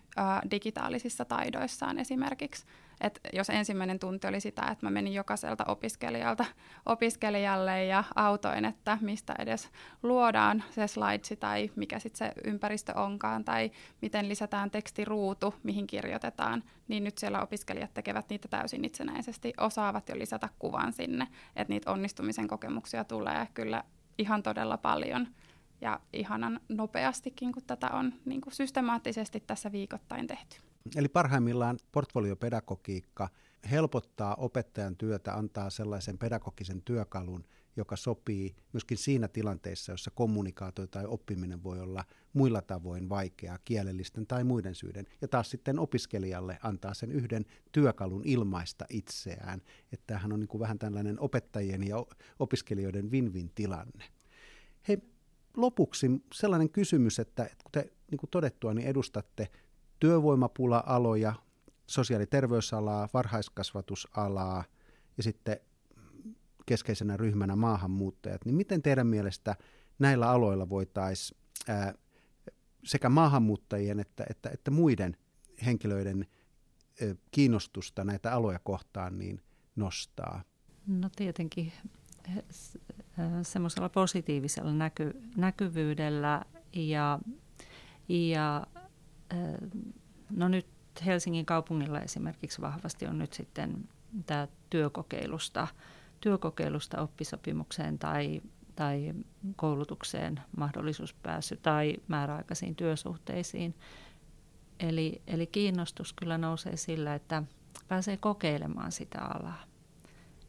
digitaalisissa 0.51 1.25
taidoissaan 1.25 1.99
esimerkiksi. 1.99 2.65
Et 3.01 3.19
jos 3.33 3.49
ensimmäinen 3.49 3.99
tunti 3.99 4.27
oli 4.27 4.39
sitä, 4.39 4.61
että 4.71 4.85
mä 4.85 4.89
menin 4.89 5.13
jokaiselta 5.13 5.63
opiskelijalta 5.67 6.45
opiskelijalle 6.85 7.85
ja 7.85 8.03
autoin, 8.15 8.65
että 8.65 8.97
mistä 9.01 9.35
edes 9.39 9.69
luodaan 10.03 10.63
se 10.71 10.87
slidesi 10.87 11.35
tai 11.35 11.71
mikä 11.75 11.99
sitten 11.99 12.17
se 12.17 12.33
ympäristö 12.49 12.93
onkaan 12.95 13.45
tai 13.45 13.71
miten 14.01 14.29
lisätään 14.29 14.71
tekstiruutu, 14.71 15.55
mihin 15.63 15.87
kirjoitetaan, 15.87 16.63
niin 16.87 17.03
nyt 17.03 17.17
siellä 17.17 17.41
opiskelijat 17.41 17.93
tekevät 17.93 18.29
niitä 18.29 18.47
täysin 18.47 18.85
itsenäisesti, 18.85 19.53
osaavat 19.57 20.09
jo 20.09 20.19
lisätä 20.19 20.49
kuvan 20.59 20.93
sinne, 20.93 21.27
että 21.55 21.73
niitä 21.73 21.91
onnistumisen 21.91 22.47
kokemuksia 22.47 23.03
tulee 23.03 23.47
kyllä 23.53 23.83
ihan 24.17 24.43
todella 24.43 24.77
paljon 24.77 25.27
ja 25.81 25.99
ihanan 26.13 26.59
nopeastikin, 26.69 27.51
kun 27.51 27.63
tätä 27.67 27.89
on 27.89 28.13
niin 28.25 28.41
kuin 28.41 28.53
systemaattisesti 28.53 29.39
tässä 29.39 29.71
viikoittain 29.71 30.27
tehty. 30.27 30.57
Eli 30.95 31.07
parhaimmillaan 31.07 31.77
portfoliopedagogiikka 31.91 33.29
helpottaa 33.71 34.35
opettajan 34.35 34.95
työtä, 34.95 35.33
antaa 35.33 35.69
sellaisen 35.69 36.17
pedagogisen 36.17 36.81
työkalun, 36.81 37.45
joka 37.75 37.95
sopii 37.95 38.55
myöskin 38.73 38.97
siinä 38.97 39.27
tilanteessa, 39.27 39.91
jossa 39.91 40.11
kommunikaatio 40.11 40.87
tai 40.87 41.05
oppiminen 41.05 41.63
voi 41.63 41.79
olla 41.79 42.03
muilla 42.33 42.61
tavoin 42.61 43.09
vaikeaa 43.09 43.57
kielellisten 43.65 44.27
tai 44.27 44.43
muiden 44.43 44.75
syiden. 44.75 45.05
Ja 45.21 45.27
taas 45.27 45.49
sitten 45.49 45.79
opiskelijalle 45.79 46.57
antaa 46.63 46.93
sen 46.93 47.11
yhden 47.11 47.45
työkalun 47.71 48.21
ilmaista 48.25 48.85
itseään. 48.89 49.61
Että 49.91 50.03
tämähän 50.07 50.33
on 50.33 50.39
niin 50.39 50.47
kuin 50.47 50.61
vähän 50.61 50.79
tällainen 50.79 51.19
opettajien 51.19 51.87
ja 51.87 52.05
opiskelijoiden 52.39 53.11
win-win 53.11 53.51
tilanne. 53.55 54.03
Hei, 54.87 54.97
lopuksi 55.55 56.11
sellainen 56.33 56.69
kysymys, 56.69 57.19
että 57.19 57.49
kuten 57.63 57.91
niin 58.11 58.17
kuin 58.17 58.29
todettua, 58.29 58.73
niin 58.73 58.87
edustatte 58.87 59.47
työvoimapula-aloja, 59.99 61.33
sosiaali- 61.87 62.23
ja 62.23 62.27
terveysalaa, 62.27 63.09
varhaiskasvatusalaa 63.13 64.63
ja 65.17 65.23
sitten 65.23 65.57
keskeisenä 66.65 67.17
ryhmänä 67.17 67.55
maahanmuuttajat, 67.55 68.45
niin 68.45 68.55
miten 68.55 68.81
teidän 68.81 69.07
mielestä 69.07 69.55
näillä 69.99 70.29
aloilla 70.29 70.69
voitaisiin 70.69 71.37
sekä 72.85 73.09
maahanmuuttajien 73.09 73.99
että, 73.99 74.25
että, 74.29 74.49
että 74.49 74.71
muiden 74.71 75.17
henkilöiden 75.65 76.25
ää, 77.01 77.15
kiinnostusta 77.31 78.03
näitä 78.03 78.33
aloja 78.33 78.59
kohtaan 78.59 79.19
niin 79.19 79.41
nostaa? 79.75 80.43
No 80.87 81.09
tietenkin 81.15 81.73
semmoisella 83.41 83.89
positiivisella 83.89 84.73
näky, 84.73 85.21
näkyvyydellä 85.37 86.41
ja, 86.73 87.19
ja 88.09 88.67
No 90.29 90.47
nyt 90.47 90.67
Helsingin 91.05 91.45
kaupungilla 91.45 91.99
esimerkiksi 91.99 92.61
vahvasti 92.61 93.07
on 93.07 93.17
nyt 93.17 93.33
sitten 93.33 93.89
tämä 94.25 94.47
työkokeilusta, 94.69 95.67
työkokeilusta 96.21 97.01
oppisopimukseen 97.01 97.99
tai, 97.99 98.41
tai 98.75 99.13
koulutukseen 99.55 100.39
mahdollisuus 100.57 101.13
pääsy 101.13 101.57
tai 101.57 101.95
määräaikaisiin 102.07 102.75
työsuhteisiin. 102.75 103.75
Eli, 104.79 105.21
eli 105.27 105.47
kiinnostus 105.47 106.13
kyllä 106.13 106.37
nousee 106.37 106.77
sillä, 106.77 107.15
että 107.15 107.43
pääsee 107.87 108.17
kokeilemaan 108.17 108.91
sitä 108.91 109.21
alaa 109.21 109.63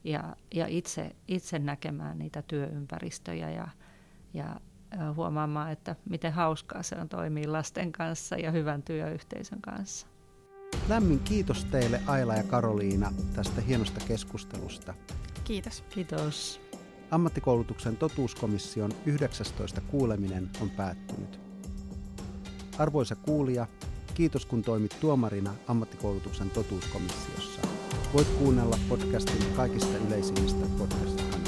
ja, 0.06 0.36
ja 0.54 0.66
itse, 0.66 1.16
itse 1.28 1.58
näkemään 1.58 2.18
niitä 2.18 2.42
työympäristöjä 2.42 3.50
ja, 3.50 3.68
ja 4.34 4.60
huomaamaan, 5.14 5.72
että 5.72 5.96
miten 6.08 6.32
hauskaa 6.32 6.82
se 6.82 6.96
on 6.96 7.08
toimia 7.08 7.52
lasten 7.52 7.92
kanssa 7.92 8.36
ja 8.36 8.50
hyvän 8.50 8.82
työyhteisön 8.82 9.60
kanssa. 9.60 10.06
Lämmin 10.88 11.20
kiitos 11.20 11.64
teille 11.64 12.00
Aila 12.06 12.34
ja 12.34 12.42
Karoliina 12.42 13.12
tästä 13.34 13.60
hienosta 13.60 14.00
keskustelusta. 14.08 14.94
Kiitos. 15.44 15.84
Kiitos. 15.90 16.60
Ammattikoulutuksen 17.10 17.96
totuuskomission 17.96 18.92
19. 19.06 19.80
kuuleminen 19.80 20.50
on 20.60 20.70
päättynyt. 20.70 21.40
Arvoisa 22.78 23.16
kuulija, 23.16 23.66
kiitos 24.14 24.46
kun 24.46 24.62
toimit 24.62 24.96
tuomarina 25.00 25.54
ammattikoulutuksen 25.68 26.50
totuuskomissiossa. 26.50 27.45
Voit 28.14 28.28
kuunnella 28.28 28.78
podcastin 28.88 29.52
kaikista 29.56 29.98
yleisimmistä 30.08 30.66
podcast 30.78 31.45